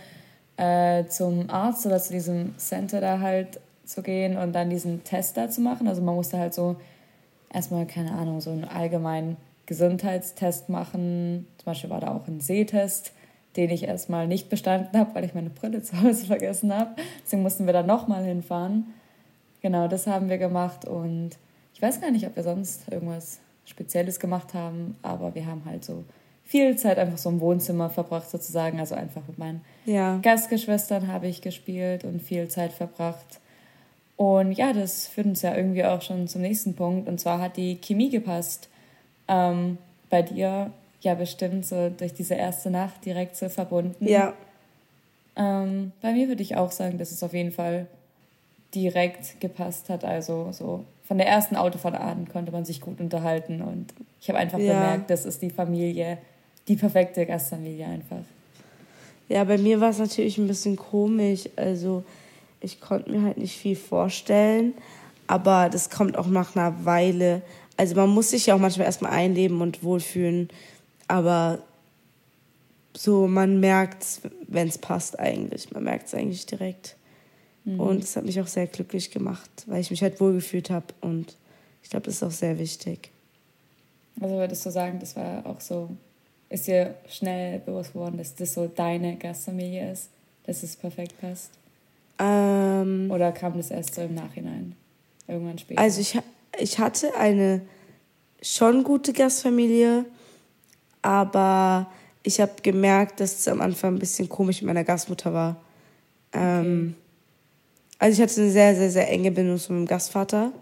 äh, 0.55 1.05
zum 1.07 1.49
Arzt 1.49 1.85
oder 1.85 1.99
zu 1.99 2.13
diesem 2.13 2.57
Center 2.57 3.01
da 3.01 3.19
halt 3.19 3.59
zu 3.83 4.01
gehen 4.01 4.37
und 4.37 4.53
dann 4.53 4.69
diesen 4.69 5.03
Test 5.03 5.35
da 5.35 5.49
zu 5.49 5.61
machen. 5.61 5.87
Also 5.87 6.01
man 6.01 6.15
musste 6.15 6.37
halt 6.37 6.53
so 6.53 6.75
erstmal, 7.51 7.85
keine 7.87 8.11
Ahnung, 8.11 8.39
so 8.39 8.51
einen 8.51 8.65
allgemeinen 8.65 9.37
Gesundheitstest 9.69 10.67
machen. 10.67 11.45
Zum 11.57 11.65
Beispiel 11.65 11.91
war 11.91 12.01
da 12.01 12.15
auch 12.15 12.27
ein 12.27 12.41
Sehtest, 12.41 13.13
den 13.55 13.69
ich 13.69 13.83
erstmal 13.83 14.27
nicht 14.27 14.49
bestanden 14.49 14.97
habe, 14.97 15.13
weil 15.13 15.23
ich 15.23 15.35
meine 15.35 15.51
Brille 15.51 15.81
zu 15.83 16.01
Hause 16.01 16.25
vergessen 16.25 16.75
habe. 16.75 16.95
Deswegen 17.23 17.43
mussten 17.43 17.67
wir 17.67 17.73
da 17.73 17.83
nochmal 17.83 18.25
hinfahren. 18.25 18.93
Genau, 19.61 19.87
das 19.87 20.07
haben 20.07 20.27
wir 20.27 20.39
gemacht 20.39 20.85
und 20.85 21.31
ich 21.75 21.81
weiß 21.81 22.01
gar 22.01 22.09
nicht, 22.09 22.25
ob 22.25 22.35
wir 22.35 22.43
sonst 22.43 22.91
irgendwas 22.91 23.39
Spezielles 23.65 24.19
gemacht 24.19 24.55
haben, 24.55 24.97
aber 25.03 25.35
wir 25.35 25.45
haben 25.45 25.61
halt 25.65 25.85
so 25.85 26.03
viel 26.43 26.75
Zeit 26.75 26.97
einfach 26.97 27.19
so 27.19 27.29
im 27.29 27.39
Wohnzimmer 27.39 27.91
verbracht 27.91 28.29
sozusagen, 28.29 28.79
also 28.79 28.95
einfach 28.95 29.21
mit 29.27 29.37
meinen 29.37 29.61
ja. 29.85 30.17
Gastgeschwistern 30.23 31.07
habe 31.07 31.27
ich 31.27 31.41
gespielt 31.41 32.05
und 32.05 32.23
viel 32.23 32.47
Zeit 32.47 32.73
verbracht. 32.73 33.39
Und 34.15 34.53
ja, 34.53 34.73
das 34.73 35.07
führt 35.07 35.27
uns 35.27 35.43
ja 35.43 35.55
irgendwie 35.55 35.85
auch 35.85 36.01
schon 36.01 36.27
zum 36.27 36.41
nächsten 36.41 36.75
Punkt 36.75 37.07
und 37.07 37.19
zwar 37.19 37.39
hat 37.39 37.55
die 37.55 37.75
Chemie 37.75 38.09
gepasst. 38.09 38.69
Ähm, 39.29 39.77
bei 40.09 40.21
dir 40.21 40.71
ja 41.01 41.13
bestimmt 41.13 41.65
so 41.65 41.89
durch 41.89 42.13
diese 42.13 42.33
erste 42.33 42.69
Nacht 42.69 43.05
direkt 43.05 43.37
so 43.37 43.47
verbunden. 43.47 44.05
Ja. 44.05 44.33
Ähm, 45.37 45.93
bei 46.01 46.11
mir 46.11 46.27
würde 46.27 46.41
ich 46.41 46.57
auch 46.57 46.71
sagen, 46.71 46.97
dass 46.97 47.11
es 47.11 47.23
auf 47.23 47.33
jeden 47.33 47.51
Fall 47.51 47.87
direkt 48.75 49.39
gepasst 49.39 49.89
hat. 49.89 50.03
Also 50.03 50.51
so 50.51 50.83
von 51.07 51.17
der 51.17 51.27
ersten 51.27 51.55
Autofahrt 51.55 51.95
an 51.95 52.27
konnte 52.27 52.51
man 52.51 52.65
sich 52.65 52.81
gut 52.81 52.99
unterhalten 52.99 53.61
und 53.61 53.93
ich 54.21 54.29
habe 54.29 54.37
einfach 54.37 54.59
ja. 54.59 54.73
bemerkt, 54.73 55.09
das 55.09 55.25
ist 55.25 55.41
die 55.41 55.49
Familie, 55.49 56.17
die 56.67 56.75
perfekte 56.75 57.25
Gastfamilie 57.25 57.85
einfach. 57.85 58.23
Ja, 59.27 59.43
bei 59.43 59.57
mir 59.57 59.79
war 59.79 59.89
es 59.89 59.99
natürlich 59.99 60.37
ein 60.37 60.47
bisschen 60.47 60.75
komisch. 60.75 61.49
Also 61.55 62.03
ich 62.61 62.81
konnte 62.81 63.11
mir 63.11 63.21
halt 63.21 63.37
nicht 63.37 63.57
viel 63.57 63.75
vorstellen, 63.75 64.73
aber 65.27 65.69
das 65.69 65.89
kommt 65.89 66.17
auch 66.17 66.27
nach 66.27 66.55
einer 66.55 66.85
Weile. 66.85 67.41
Also 67.79 67.95
man 67.95 68.09
muss 68.09 68.31
sich 68.31 68.47
ja 68.47 68.55
auch 68.55 68.59
manchmal 68.59 68.87
erstmal 68.87 69.13
einleben 69.13 69.61
und 69.61 69.85
wohlfühlen, 69.85 70.49
aber 71.07 71.59
so 72.93 73.25
man 73.25 73.61
merkt 73.61 74.03
es, 74.03 74.21
wenn 74.49 74.67
es 74.67 74.77
passt 74.77 75.17
eigentlich. 75.17 75.71
Man 75.71 75.85
merkt 75.85 76.07
es 76.07 76.13
eigentlich 76.13 76.45
direkt. 76.45 76.97
Mhm. 77.63 77.79
Und 77.79 78.03
es 78.03 78.17
hat 78.17 78.25
mich 78.25 78.41
auch 78.41 78.47
sehr 78.47 78.67
glücklich 78.67 79.11
gemacht, 79.11 79.49
weil 79.65 79.79
ich 79.79 79.91
mich 79.91 80.01
halt 80.01 80.19
wohlgefühlt 80.19 80.69
habe. 80.69 80.87
Und 80.99 81.37
ich 81.81 81.89
glaube, 81.89 82.07
das 82.07 82.15
ist 82.15 82.23
auch 82.23 82.31
sehr 82.31 82.59
wichtig. 82.59 83.11
Also 84.19 84.35
würdest 84.35 84.65
du 84.65 84.71
sagen, 84.71 84.99
das 84.99 85.15
war 85.15 85.45
auch 85.45 85.61
so, 85.61 85.89
ist 86.49 86.67
dir 86.67 86.95
schnell 87.07 87.59
bewusst 87.59 87.93
geworden, 87.93 88.17
dass 88.17 88.35
das 88.35 88.55
so 88.55 88.67
deine 88.67 89.15
Gastfamilie 89.15 89.89
ist, 89.89 90.09
dass 90.43 90.63
es 90.63 90.75
perfekt 90.75 91.13
passt? 91.21 91.51
Ähm, 92.19 93.09
Oder 93.09 93.31
kam 93.31 93.55
das 93.55 93.71
erst 93.71 93.95
so 93.95 94.01
im 94.01 94.15
Nachhinein, 94.15 94.75
irgendwann 95.29 95.57
später? 95.57 95.79
Also 95.79 96.01
ich, 96.01 96.19
ich 96.59 96.79
hatte 96.79 97.15
eine 97.15 97.61
schon 98.41 98.83
gute 98.83 99.13
Gastfamilie, 99.13 100.05
aber 101.01 101.91
ich 102.23 102.39
habe 102.39 102.53
gemerkt, 102.61 103.19
dass 103.19 103.39
es 103.39 103.47
am 103.47 103.61
Anfang 103.61 103.95
ein 103.95 103.99
bisschen 103.99 104.29
komisch 104.29 104.61
mit 104.61 104.67
meiner 104.67 104.83
Gastmutter 104.83 105.33
war. 105.33 105.61
Ähm. 106.33 106.95
Also 108.01 108.21
ich 108.21 108.29
hatte 108.29 108.41
eine 108.41 108.51
sehr, 108.51 108.75
sehr, 108.75 108.91
sehr 108.91 109.09
enge 109.09 109.29
Bindung 109.29 109.57
zu 109.57 109.73
meinem 109.73 109.85
Gastvater. 109.85 110.53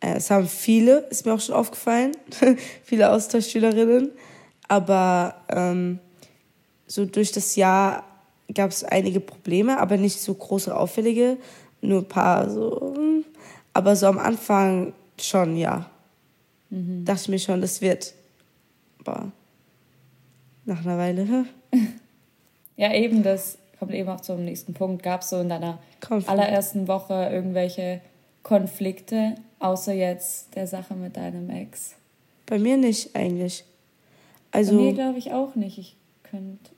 Äh, 0.00 0.16
es 0.16 0.30
haben 0.30 0.48
viele, 0.48 0.98
ist 1.10 1.24
mir 1.24 1.34
auch 1.34 1.40
schon 1.40 1.54
aufgefallen, 1.54 2.16
viele 2.84 3.10
Austauschschülerinnen. 3.10 4.10
Aber 4.66 5.36
ähm, 5.48 6.00
so 6.86 7.06
durch 7.06 7.30
das 7.30 7.54
Jahr 7.54 8.04
gab 8.52 8.70
es 8.70 8.82
einige 8.82 9.20
Probleme, 9.20 9.78
aber 9.78 9.96
nicht 9.96 10.20
so 10.20 10.34
große, 10.34 10.76
auffällige. 10.76 11.36
Nur 11.80 12.00
ein 12.00 12.08
paar 12.08 12.50
so. 12.50 12.94
Aber 13.72 13.96
so 13.96 14.06
am 14.06 14.18
Anfang 14.18 14.92
schon, 15.18 15.56
ja. 15.56 15.90
Mhm. 16.70 17.04
Dachte 17.04 17.22
ich 17.22 17.28
mir 17.28 17.38
schon, 17.38 17.60
das 17.60 17.80
wird. 17.80 18.14
Aber 19.00 19.32
nach 20.64 20.84
einer 20.84 20.98
Weile. 20.98 21.46
ja, 22.76 22.92
eben, 22.92 23.22
das 23.22 23.58
kommt 23.78 23.92
eben 23.94 24.08
auch 24.08 24.20
zum 24.20 24.44
nächsten 24.44 24.74
Punkt. 24.74 25.02
Gab 25.02 25.22
es 25.22 25.30
so 25.30 25.40
in 25.40 25.48
deiner 25.48 25.78
Konflikt. 26.00 26.30
allerersten 26.30 26.88
Woche 26.88 27.30
irgendwelche 27.32 28.00
Konflikte, 28.42 29.34
außer 29.58 29.92
jetzt 29.92 30.54
der 30.54 30.66
Sache 30.66 30.94
mit 30.94 31.16
deinem 31.16 31.50
Ex? 31.50 31.94
Bei 32.46 32.58
mir 32.58 32.76
nicht 32.76 33.14
eigentlich. 33.16 33.64
Also, 34.50 34.76
Bei 34.76 34.82
mir 34.82 34.92
glaube 34.92 35.18
ich 35.18 35.32
auch 35.32 35.54
nicht. 35.54 35.78
Ich 35.78 35.96
könnte, 36.22 36.70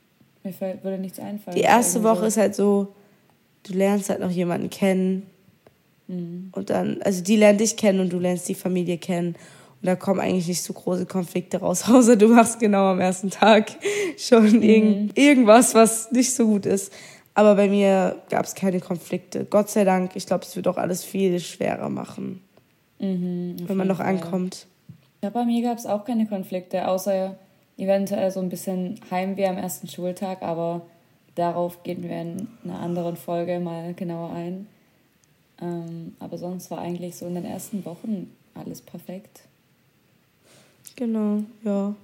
mir 0.43 0.55
würde 0.83 0.99
nichts 0.99 1.19
einfallen. 1.19 1.57
Die 1.57 1.63
erste 1.63 2.03
Woche 2.03 2.27
ist 2.27 2.37
halt 2.37 2.55
so, 2.55 2.95
du 3.65 3.73
lernst 3.73 4.11
halt 4.11 4.21
noch 4.21 4.31
jemanden 4.31 4.71
kennen, 4.71 5.27
Mhm. 6.09 6.51
Und 6.53 6.71
dann, 6.71 7.01
also 7.03 7.23
die 7.23 7.37
lernen 7.37 7.59
dich 7.59 7.77
kennen 7.77 8.01
und 8.01 8.13
du 8.13 8.19
lernst 8.19 8.49
die 8.49 8.55
Familie 8.55 8.99
kennen. 8.99 9.37
Und 9.81 9.87
da 9.87 9.97
kommen 9.97 10.21
eigentlich 10.21 10.49
nicht 10.49 10.63
so 10.63 10.73
große 10.73 11.07
Konflikte 11.07 11.59
raus, 11.59 11.85
außer 11.89 12.17
du 12.17 12.29
machst 12.29 12.61
genau 12.61 12.87
am 12.87 13.01
ersten 13.01 13.31
Tag 13.31 13.73
schon 14.17 14.51
mhm. 14.57 14.63
irgend, 14.63 15.19
irgendwas, 15.19 15.75
was 15.75 16.11
nicht 16.13 16.35
so 16.35 16.47
gut 16.47 16.67
ist. 16.67 16.93
Aber 17.35 17.57
bei 17.57 17.69
mir 17.69 18.23
gab 18.31 18.45
es 18.45 18.55
keine 18.55 18.81
Konflikte. 18.81 19.45
Gott 19.45 19.69
sei 19.69 19.85
Dank. 19.85 20.13
Ich 20.15 20.27
glaube, 20.27 20.45
es 20.45 20.55
wird 20.55 20.69
auch 20.69 20.77
alles 20.77 21.05
viel 21.05 21.41
schwerer 21.41 21.89
machen, 21.89 22.41
mhm, 23.01 23.57
wenn 23.67 23.77
man 23.77 23.89
noch 23.89 23.97
Fall. 23.97 24.07
ankommt. 24.07 24.67
Ja, 25.23 25.31
bei 25.31 25.45
mir 25.45 25.63
gab 25.63 25.79
es 25.79 25.87
auch 25.87 26.05
keine 26.05 26.27
Konflikte, 26.27 26.87
außer 26.87 27.37
eventuell 27.77 28.31
so 28.31 28.41
ein 28.41 28.51
bisschen 28.51 29.01
Heimweh 29.11 29.47
am 29.47 29.59
ersten 29.59 29.89
Schultag, 29.89 30.43
aber 30.43 30.83
darauf 31.35 31.83
gehen 31.83 32.03
wir 32.03 32.21
in 32.21 32.49
einer 32.63 32.79
anderen 32.79 33.17
Folge 33.17 33.59
mal 33.59 33.95
genauer 33.95 34.31
ein. 34.31 34.69
Ähm, 35.61 36.15
aber 36.19 36.39
sonst 36.39 36.71
war 36.71 36.79
eigentlich 36.79 37.17
so 37.17 37.27
in 37.27 37.35
den 37.35 37.45
ersten 37.45 37.85
Wochen 37.85 38.31
alles 38.55 38.81
perfekt. 38.81 39.43
Genau, 40.97 41.43
ja. 41.65 41.95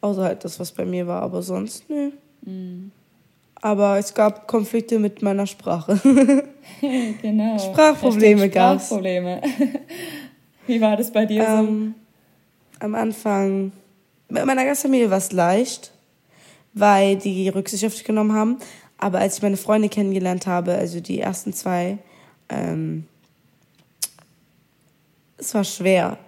Außer 0.00 0.22
halt 0.22 0.44
das, 0.44 0.58
was 0.58 0.72
bei 0.72 0.84
mir 0.84 1.06
war, 1.06 1.22
aber 1.22 1.42
sonst, 1.42 1.88
ne. 1.88 2.12
Mhm. 2.42 2.90
Aber 3.60 3.98
es 3.98 4.12
gab 4.12 4.48
Konflikte 4.48 4.98
mit 4.98 5.22
meiner 5.22 5.46
Sprache. 5.46 6.00
genau. 7.22 7.58
Sprachprobleme 7.58 8.48
gab 8.48 8.76
es. 8.76 8.86
Sprachprobleme. 8.86 9.40
Wie 10.66 10.80
war 10.80 10.96
das 10.96 11.10
bei 11.12 11.26
dir 11.26 11.46
ähm, 11.46 11.94
so? 12.80 12.84
Am 12.84 12.94
Anfang, 12.94 13.72
mit 14.28 14.44
meiner 14.44 14.64
Gastfamilie 14.64 15.10
war 15.10 15.18
es 15.18 15.32
leicht, 15.32 15.92
weil 16.72 17.16
die 17.16 17.48
Rücksicht 17.48 17.84
auf 17.84 17.94
dich 17.94 18.04
genommen 18.04 18.32
haben. 18.32 18.58
Aber 18.98 19.18
als 19.18 19.36
ich 19.36 19.42
meine 19.42 19.56
Freunde 19.56 19.88
kennengelernt 19.88 20.46
habe, 20.46 20.74
also 20.74 21.00
die 21.00 21.20
ersten 21.20 21.52
zwei, 21.52 21.98
ähm, 22.48 23.06
es 25.38 25.54
war 25.54 25.64
schwer. 25.64 26.18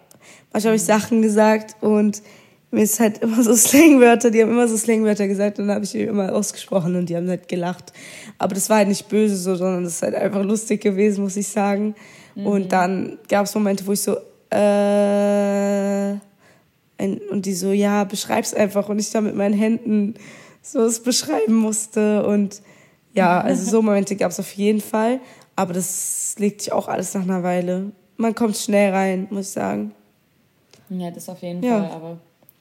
Manchmal 0.53 0.73
habe 0.73 0.77
ich 0.77 0.85
Sachen 0.85 1.23
gesagt 1.23 1.77
und 1.83 2.23
mir 2.71 2.83
ist 2.83 3.01
halt 3.01 3.19
immer 3.19 3.43
so 3.43 3.55
Slangwörter, 3.57 4.31
die 4.31 4.43
haben 4.43 4.51
immer 4.51 4.69
so 4.69 4.77
Slangwörter 4.77 5.29
gesagt 5.29 5.59
und 5.59 5.69
dann 5.69 5.77
habe 5.77 5.85
ich 5.85 5.93
die 5.93 6.03
immer 6.03 6.35
ausgesprochen 6.35 6.97
und 6.97 7.09
die 7.09 7.17
haben 7.17 7.29
halt 7.29 7.49
gelacht. 7.49 7.93
Aber 8.39 8.55
das 8.55 8.69
war 8.69 8.79
halt 8.79 8.89
nicht 8.89 9.09
böse 9.09 9.37
so, 9.37 9.55
sondern 9.55 9.85
das 9.85 9.95
ist 9.95 10.03
halt 10.03 10.15
einfach 10.15 10.43
lustig 10.43 10.83
gewesen, 10.83 11.23
muss 11.23 11.37
ich 11.37 11.49
sagen. 11.49 11.95
Mhm. 12.35 12.47
Und 12.47 12.73
dann 12.73 13.19
gab 13.29 13.47
es 13.47 13.55
Momente, 13.55 13.87
wo 13.87 13.93
ich 13.93 14.03
so, 14.03 14.17
äh, 14.51 16.15
und 17.31 17.47
die 17.47 17.55
so, 17.55 17.73
ja, 17.73 18.05
beschreib's 18.05 18.55
einfach 18.55 18.89
und 18.89 18.99
ich 18.99 19.11
dann 19.11 19.25
mit 19.25 19.35
meinen 19.35 19.55
Händen 19.55 20.15
so 20.63 20.81
es 20.85 21.01
beschreiben 21.01 21.55
musste 21.55 22.25
und 22.27 22.63
ja, 23.13 23.41
also 23.41 23.71
so 23.71 23.83
Momente 23.83 24.17
gab 24.17 24.31
es 24.31 24.41
auf 24.41 24.53
jeden 24.53 24.81
Fall, 24.81 25.21
aber 25.57 25.73
das 25.73 26.37
legt 26.39 26.63
sich 26.63 26.73
auch 26.73 26.89
alles 26.89 27.15
nach 27.15 27.23
einer 27.23 27.43
Weile. 27.43 27.93
Man 28.17 28.35
kommt 28.35 28.57
schnell 28.57 28.93
rein, 28.93 29.27
muss 29.31 29.49
ich 29.49 29.53
sagen. 29.53 29.93
Ja, 30.89 31.11
das 31.11 31.29
auf 31.29 31.43
jeden 31.43 31.63
ja. 31.63 31.83
Fall, 31.83 31.91
aber 31.91 32.19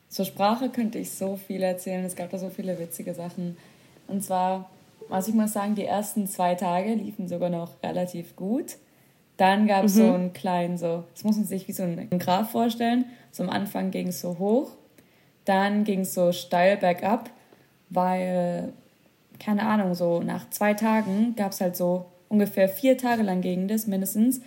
zur 0.10 0.26
Sprache 0.26 0.70
könnte 0.70 1.00
ich 1.00 1.12
so 1.12 1.36
viel 1.36 1.64
erzählen. 1.64 2.06
Es 2.06 2.16
gab 2.16 2.30
da 2.30 2.38
so 2.38 2.50
viele 2.50 2.78
witzige 2.80 3.14
Sachen. 3.14 3.58
Und 4.08 4.24
zwar, 4.24 4.70
muss 5.10 5.28
ich 5.28 5.34
mal 5.34 5.48
sagen, 5.48 5.76
die 5.76 5.86
ersten 5.86 6.28
zwei 6.28 6.56
Tage 6.56 6.94
liefen 6.94 7.28
sogar 7.28 7.50
noch 7.50 7.72
relativ 7.82 8.36
gut. 8.36 8.78
Dann 9.38 9.66
gab 9.68 9.86
es 9.86 9.96
mhm. 9.96 10.00
so 10.00 10.14
einen 10.14 10.34
kleinen, 10.34 10.78
so, 10.78 11.04
das 11.14 11.24
muss 11.24 11.36
man 11.36 11.46
sich 11.46 11.68
wie 11.68 11.72
so 11.72 11.84
einen 11.84 12.20
Graph 12.20 12.52
vorstellen. 12.52 13.06
So 13.32 13.44
am 13.44 13.50
Anfang 13.50 13.90
ging 13.90 14.10
es 14.10 14.22
so 14.22 14.38
hoch, 14.38 14.70
dann 15.46 15.84
ging 15.84 16.02
es 16.02 16.14
so 16.14 16.32
steil 16.32 16.78
bergab, 16.78 17.32
weil, 17.90 18.72
keine 19.40 19.66
Ahnung, 19.66 19.96
so 19.96 20.22
nach 20.22 20.50
zwei 20.52 20.76
Tagen 20.76 21.36
gab 21.36 21.52
es 21.52 21.62
halt 21.62 21.76
so 21.76 22.06
ungefähr 22.34 22.68
vier 22.68 22.98
Tage 22.98 23.24
lang 23.24 23.42
gegen 23.42 23.68
das 23.68 23.88
mindestens. 23.88 24.42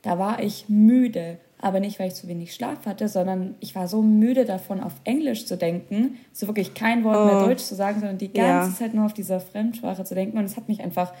Da 0.00 0.18
war 0.18 0.42
ich 0.42 0.68
müde 0.68 1.38
aber 1.62 1.78
nicht, 1.78 2.00
weil 2.00 2.08
ich 2.08 2.14
zu 2.14 2.26
wenig 2.26 2.52
Schlaf 2.52 2.86
hatte, 2.86 3.08
sondern 3.08 3.54
ich 3.60 3.76
war 3.76 3.86
so 3.86 4.02
müde 4.02 4.44
davon, 4.44 4.80
auf 4.80 4.94
Englisch 5.04 5.46
zu 5.46 5.56
denken, 5.56 6.18
so 6.32 6.48
wirklich 6.48 6.74
kein 6.74 7.04
Wort 7.04 7.16
oh. 7.16 7.24
mehr 7.24 7.46
Deutsch 7.46 7.62
zu 7.62 7.76
sagen, 7.76 8.00
sondern 8.00 8.18
die 8.18 8.32
ganze 8.32 8.70
ja. 8.70 8.76
Zeit 8.76 8.94
nur 8.94 9.06
auf 9.06 9.14
dieser 9.14 9.38
Fremdsprache 9.38 10.04
zu 10.04 10.16
denken. 10.16 10.38
Und 10.38 10.44
es 10.44 10.56
hat 10.56 10.68
mich 10.68 10.82
einfach 10.82 11.12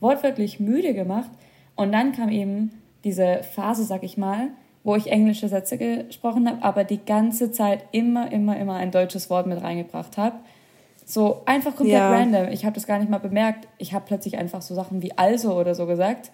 wortwörtlich 0.00 0.58
müde 0.58 0.94
gemacht. 0.94 1.30
Und 1.76 1.92
dann 1.92 2.12
kam 2.12 2.30
eben 2.30 2.70
diese 3.04 3.42
Phase, 3.42 3.84
sag 3.84 4.04
ich 4.04 4.16
mal, 4.16 4.48
wo 4.84 4.96
ich 4.96 5.12
englische 5.12 5.48
Sätze 5.48 5.76
gesprochen 5.76 6.48
habe, 6.48 6.62
aber 6.62 6.84
die 6.84 7.04
ganze 7.04 7.52
Zeit 7.52 7.84
immer, 7.92 8.32
immer, 8.32 8.58
immer 8.58 8.76
ein 8.76 8.90
deutsches 8.90 9.28
Wort 9.28 9.46
mit 9.46 9.62
reingebracht 9.62 10.16
habe. 10.16 10.36
So 11.04 11.42
einfach 11.44 11.76
komplett 11.76 11.98
ja. 11.98 12.10
random. 12.10 12.48
Ich 12.48 12.64
habe 12.64 12.74
das 12.74 12.86
gar 12.86 12.98
nicht 12.98 13.10
mal 13.10 13.18
bemerkt. 13.18 13.68
Ich 13.78 13.92
habe 13.92 14.04
plötzlich 14.06 14.38
einfach 14.38 14.62
so 14.62 14.74
Sachen 14.74 15.02
wie 15.02 15.16
also 15.16 15.54
oder 15.54 15.74
so 15.74 15.86
gesagt. 15.86 16.30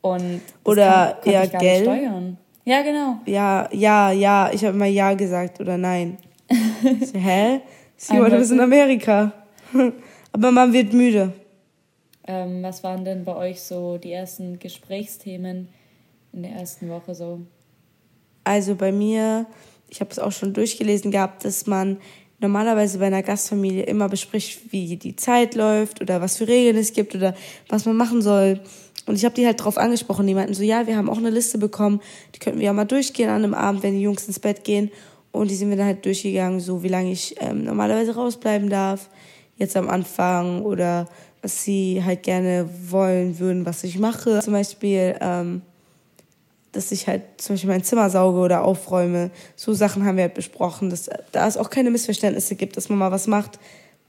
Und 0.00 0.40
oder 0.64 1.18
kann, 1.22 1.32
ja, 1.32 1.44
ich 1.44 1.52
gar 1.52 1.60
gell? 1.60 1.80
Nicht 1.80 1.90
steuern. 1.90 2.38
Ja, 2.64 2.82
genau. 2.82 3.16
Ja, 3.26 3.68
ja, 3.72 4.10
ja. 4.10 4.50
Ich 4.52 4.64
habe 4.64 4.74
immer 4.76 4.86
Ja 4.86 5.14
gesagt 5.14 5.60
oder 5.60 5.78
Nein. 5.78 6.18
so, 6.50 7.18
hä? 7.18 7.60
Simon, 7.96 8.30
du 8.30 8.38
bist 8.38 8.52
in 8.52 8.60
Amerika. 8.60 9.32
Aber 10.32 10.50
man 10.50 10.72
wird 10.72 10.92
müde. 10.92 11.32
Ähm, 12.26 12.62
was 12.62 12.82
waren 12.82 13.04
denn 13.04 13.24
bei 13.24 13.34
euch 13.34 13.60
so 13.60 13.98
die 13.98 14.12
ersten 14.12 14.58
Gesprächsthemen 14.58 15.68
in 16.32 16.42
der 16.42 16.52
ersten 16.52 16.88
Woche 16.88 17.14
so? 17.14 17.40
Also 18.44 18.74
bei 18.74 18.92
mir, 18.92 19.46
ich 19.88 20.00
habe 20.00 20.10
es 20.10 20.18
auch 20.18 20.32
schon 20.32 20.54
durchgelesen 20.54 21.10
gehabt, 21.10 21.44
dass 21.44 21.66
man 21.66 21.98
normalerweise 22.40 22.98
bei 22.98 23.06
einer 23.06 23.22
Gastfamilie 23.22 23.84
immer 23.84 24.08
bespricht, 24.08 24.72
wie 24.72 24.96
die 24.96 25.16
Zeit 25.16 25.54
läuft 25.54 26.00
oder 26.00 26.20
was 26.20 26.36
für 26.38 26.48
Regeln 26.48 26.76
es 26.76 26.92
gibt 26.92 27.14
oder 27.14 27.34
was 27.68 27.84
man 27.84 27.96
machen 27.96 28.22
soll. 28.22 28.60
Und 29.06 29.16
ich 29.16 29.24
habe 29.24 29.34
die 29.34 29.46
halt 29.46 29.62
drauf 29.62 29.78
angesprochen. 29.78 30.26
Die 30.26 30.34
meinten 30.34 30.54
so, 30.54 30.62
ja, 30.62 30.86
wir 30.86 30.96
haben 30.96 31.10
auch 31.10 31.18
eine 31.18 31.30
Liste 31.30 31.58
bekommen, 31.58 32.00
die 32.34 32.38
könnten 32.38 32.58
wir 32.58 32.66
ja 32.66 32.72
mal 32.72 32.84
durchgehen 32.84 33.28
an 33.28 33.44
einem 33.44 33.54
Abend, 33.54 33.82
wenn 33.82 33.94
die 33.94 34.02
Jungs 34.02 34.26
ins 34.26 34.38
Bett 34.38 34.64
gehen. 34.64 34.90
Und 35.32 35.50
die 35.50 35.54
sind 35.54 35.70
wir 35.70 35.76
dann 35.76 35.86
halt 35.86 36.04
durchgegangen, 36.04 36.60
so 36.60 36.82
wie 36.82 36.88
lange 36.88 37.12
ich 37.12 37.36
ähm, 37.40 37.64
normalerweise 37.64 38.14
rausbleiben 38.14 38.68
darf, 38.68 39.08
jetzt 39.56 39.76
am 39.76 39.88
Anfang 39.88 40.62
oder 40.62 41.08
was 41.42 41.62
sie 41.64 42.02
halt 42.04 42.22
gerne 42.22 42.68
wollen 42.88 43.38
würden, 43.38 43.64
was 43.64 43.84
ich 43.84 43.98
mache. 43.98 44.40
Zum 44.40 44.52
Beispiel, 44.52 45.16
ähm, 45.20 45.62
dass 46.72 46.92
ich 46.92 47.08
halt 47.08 47.22
zum 47.38 47.54
Beispiel 47.54 47.70
mein 47.70 47.82
Zimmer 47.82 48.10
sauge 48.10 48.38
oder 48.38 48.64
aufräume. 48.64 49.30
So 49.56 49.72
Sachen 49.72 50.04
haben 50.04 50.16
wir 50.16 50.24
halt 50.24 50.34
besprochen, 50.34 50.90
dass 50.90 51.10
da 51.32 51.46
es 51.46 51.56
auch 51.56 51.70
keine 51.70 51.90
Missverständnisse 51.90 52.54
gibt, 52.54 52.76
dass 52.76 52.88
man 52.88 52.98
mal 52.98 53.10
was 53.10 53.26
macht, 53.26 53.58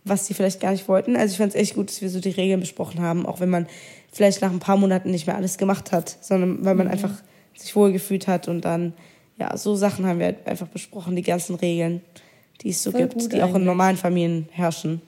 was 0.03 0.27
sie 0.27 0.33
vielleicht 0.33 0.59
gar 0.59 0.71
nicht 0.71 0.87
wollten. 0.87 1.15
Also 1.15 1.31
ich 1.31 1.37
fand 1.37 1.53
es 1.53 1.59
echt 1.59 1.75
gut, 1.75 1.89
dass 1.89 2.01
wir 2.01 2.09
so 2.09 2.19
die 2.19 2.29
Regeln 2.29 2.59
besprochen 2.59 3.01
haben, 3.01 3.25
auch 3.25 3.39
wenn 3.39 3.49
man 3.49 3.67
vielleicht 4.11 4.41
nach 4.41 4.51
ein 4.51 4.59
paar 4.59 4.77
Monaten 4.77 5.11
nicht 5.11 5.27
mehr 5.27 5.35
alles 5.35 5.57
gemacht 5.57 5.91
hat, 5.91 6.17
sondern 6.21 6.63
weil 6.65 6.75
man 6.75 6.87
mhm. 6.87 6.93
einfach 6.93 7.11
sich 7.55 7.75
wohlgefühlt 7.75 8.27
hat 8.27 8.47
und 8.47 8.65
dann, 8.65 8.93
ja, 9.37 9.55
so 9.57 9.75
Sachen 9.75 10.05
haben 10.05 10.19
wir 10.19 10.27
halt 10.27 10.47
einfach 10.47 10.67
besprochen, 10.67 11.15
die 11.15 11.21
ganzen 11.23 11.55
Regeln, 11.55 12.01
die 12.61 12.69
es 12.69 12.83
so 12.83 12.91
Voll 12.91 13.01
gibt, 13.01 13.15
die 13.15 13.25
eigentlich. 13.25 13.43
auch 13.43 13.55
in 13.55 13.63
normalen 13.63 13.97
Familien 13.97 14.49
herrschen. 14.51 15.01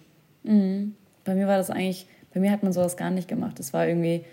Mhm. 0.43 0.95
Bei 1.23 1.35
mir 1.35 1.47
war 1.47 1.57
das 1.57 1.69
eigentlich, 1.69 2.07
bei 2.33 2.39
mir 2.39 2.51
hat 2.51 2.63
man 2.63 2.73
sowas 2.73 2.97
gar 2.97 3.11
nicht 3.11 3.27
gemacht. 3.27 3.59
Das 3.59 3.73
war 3.73 3.87
irgendwie, 3.87 4.25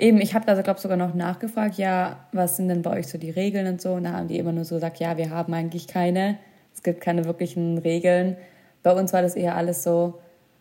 eben, 0.00 0.20
ich 0.20 0.34
habe 0.34 0.46
da, 0.46 0.60
glaube 0.60 0.80
sogar 0.80 0.96
noch 0.96 1.14
nachgefragt, 1.14 1.76
ja, 1.76 2.24
was 2.32 2.56
sind 2.56 2.68
denn 2.68 2.82
bei 2.82 2.98
euch 2.98 3.06
so 3.06 3.18
die 3.18 3.30
Regeln 3.30 3.66
und 3.66 3.80
so? 3.80 3.92
Und 3.92 4.04
da 4.04 4.12
haben 4.12 4.28
die 4.28 4.38
immer 4.38 4.52
nur 4.52 4.64
so 4.64 4.76
gesagt, 4.76 4.98
ja, 4.98 5.16
wir 5.16 5.30
haben 5.30 5.52
eigentlich 5.54 5.86
keine. 5.86 6.38
Es 6.74 6.82
gibt 6.82 7.00
keine 7.00 7.24
wirklichen 7.24 7.78
Regeln. 7.78 8.36
Bei 8.82 8.92
uns 8.92 9.12
war 9.12 9.22
das 9.22 9.36
eher 9.36 9.56
alles 9.56 9.82
so 9.82 10.18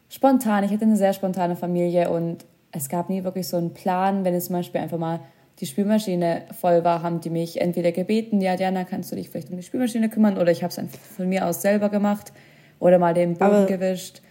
spontan. 0.10 0.64
Ich 0.64 0.72
hatte 0.72 0.84
eine 0.84 0.98
sehr 0.98 1.14
spontane 1.14 1.56
Familie 1.56 2.10
und 2.10 2.46
es 2.72 2.90
gab 2.90 3.10
nie 3.10 3.24
wirklich 3.24 3.48
so 3.48 3.58
einen 3.58 3.74
Plan. 3.74 4.26
Wenn 4.26 4.36
es 4.36 4.46
zum 4.46 4.56
Beispiel 4.58 4.82
einfach 4.82 4.98
mal 4.98 5.22
die 5.60 5.66
Spülmaschine 5.66 6.44
voll 6.52 6.84
war, 6.84 7.02
haben 7.02 7.22
die 7.22 7.30
mich 7.30 7.60
entweder 7.60 7.92
gebeten, 7.92 8.42
ja, 8.42 8.56
Diana, 8.56 8.84
kannst 8.84 9.12
du 9.12 9.16
dich 9.16 9.30
vielleicht 9.30 9.50
um 9.50 9.58
die 9.58 9.64
Spülmaschine 9.64 10.10
kümmern? 10.10 10.38
Oder 10.38 10.52
ich 10.52 10.64
habe 10.64 10.74
es 10.74 10.98
von 11.16 11.28
mir 11.28 11.46
aus 11.46 11.62
selber 11.62 11.90
gemacht 11.90 12.32
oder 12.80 12.98
mal 12.98 13.14
den 13.14 13.34
Boden 13.34 13.52
Aber 13.52 13.66
gewischt. 13.66 14.22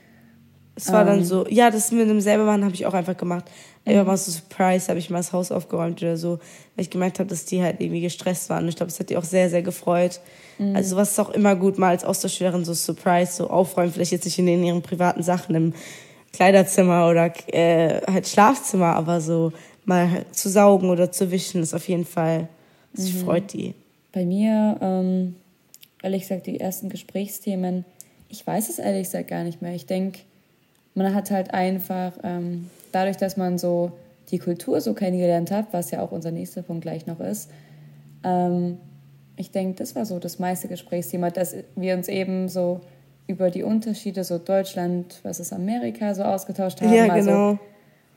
Es 0.78 0.92
war 0.92 1.00
ähm, 1.00 1.06
dann 1.08 1.24
so, 1.24 1.44
ja, 1.48 1.70
das 1.70 1.90
mit 1.90 2.08
dem 2.08 2.20
selber 2.20 2.44
machen 2.44 2.64
habe 2.64 2.74
ich 2.74 2.86
auch 2.86 2.94
einfach 2.94 3.16
gemacht. 3.16 3.44
Einfach 3.84 4.06
mal 4.06 4.16
so 4.16 4.30
Surprise 4.30 4.88
habe 4.88 5.00
ich 5.00 5.10
mal 5.10 5.18
das 5.18 5.32
Haus 5.32 5.50
aufgeräumt 5.50 6.00
oder 6.02 6.16
so, 6.16 6.38
weil 6.76 6.84
ich 6.84 6.90
gemerkt 6.90 7.18
habe, 7.18 7.28
dass 7.28 7.44
die 7.44 7.60
halt 7.62 7.80
irgendwie 7.80 8.00
gestresst 8.00 8.48
waren. 8.48 8.62
Und 8.62 8.68
ich 8.68 8.76
glaube, 8.76 8.90
das 8.90 9.00
hat 9.00 9.10
die 9.10 9.16
auch 9.16 9.24
sehr, 9.24 9.50
sehr 9.50 9.62
gefreut. 9.62 10.20
Mhm. 10.58 10.76
Also 10.76 10.90
sowas 10.90 11.10
ist 11.10 11.18
auch 11.18 11.30
immer 11.30 11.56
gut, 11.56 11.78
mal 11.78 11.88
als 11.88 12.04
Austauschschülerin 12.04 12.64
so 12.64 12.74
Surprise, 12.74 13.32
so 13.32 13.50
aufräumen, 13.50 13.92
vielleicht 13.92 14.12
jetzt 14.12 14.24
nicht 14.24 14.38
in, 14.38 14.46
in 14.46 14.62
ihren 14.62 14.82
privaten 14.82 15.24
Sachen 15.24 15.54
im 15.56 15.72
Kleiderzimmer 16.32 17.08
oder 17.08 17.32
äh, 17.48 18.00
halt 18.06 18.28
Schlafzimmer, 18.28 18.94
aber 18.94 19.20
so 19.20 19.52
mal 19.84 20.26
zu 20.30 20.48
saugen 20.48 20.90
oder 20.90 21.10
zu 21.10 21.32
wischen 21.32 21.60
ist 21.62 21.74
auf 21.74 21.88
jeden 21.88 22.04
Fall, 22.04 22.48
das 22.92 23.12
mhm. 23.12 23.24
freut 23.24 23.52
die. 23.52 23.74
Bei 24.12 24.24
mir, 24.24 24.78
ähm, 24.80 25.34
ehrlich 26.02 26.22
gesagt, 26.22 26.46
die 26.46 26.60
ersten 26.60 26.88
Gesprächsthemen, 26.88 27.84
ich 28.28 28.46
weiß 28.46 28.68
es 28.68 28.78
ehrlich 28.78 29.04
gesagt 29.04 29.28
gar 29.28 29.42
nicht 29.42 29.62
mehr. 29.62 29.74
Ich 29.74 29.86
denke, 29.86 30.20
man 30.94 31.14
hat 31.14 31.30
halt 31.30 31.54
einfach, 31.54 32.12
ähm, 32.22 32.68
dadurch, 32.92 33.16
dass 33.16 33.36
man 33.36 33.58
so 33.58 33.92
die 34.30 34.38
Kultur 34.38 34.80
so 34.80 34.94
kennengelernt 34.94 35.50
hat, 35.50 35.66
was 35.72 35.90
ja 35.90 36.02
auch 36.02 36.12
unser 36.12 36.30
nächster 36.30 36.62
Punkt 36.62 36.82
gleich 36.82 37.06
noch 37.06 37.20
ist, 37.20 37.50
ähm, 38.24 38.78
ich 39.36 39.52
denke, 39.52 39.76
das 39.76 39.94
war 39.94 40.04
so 40.04 40.18
das 40.18 40.38
meiste 40.38 40.66
Gesprächsthema, 40.66 41.30
dass 41.30 41.54
wir 41.76 41.94
uns 41.94 42.08
eben 42.08 42.48
so 42.48 42.80
über 43.28 43.50
die 43.50 43.62
Unterschiede 43.62 44.24
so 44.24 44.38
Deutschland 44.38 45.12
versus 45.22 45.52
Amerika 45.52 46.14
so 46.14 46.22
ausgetauscht 46.22 46.80
haben. 46.80 46.92
Ja, 46.92 47.06
also 47.08 47.30
genau. 47.30 47.48
Also 47.50 47.58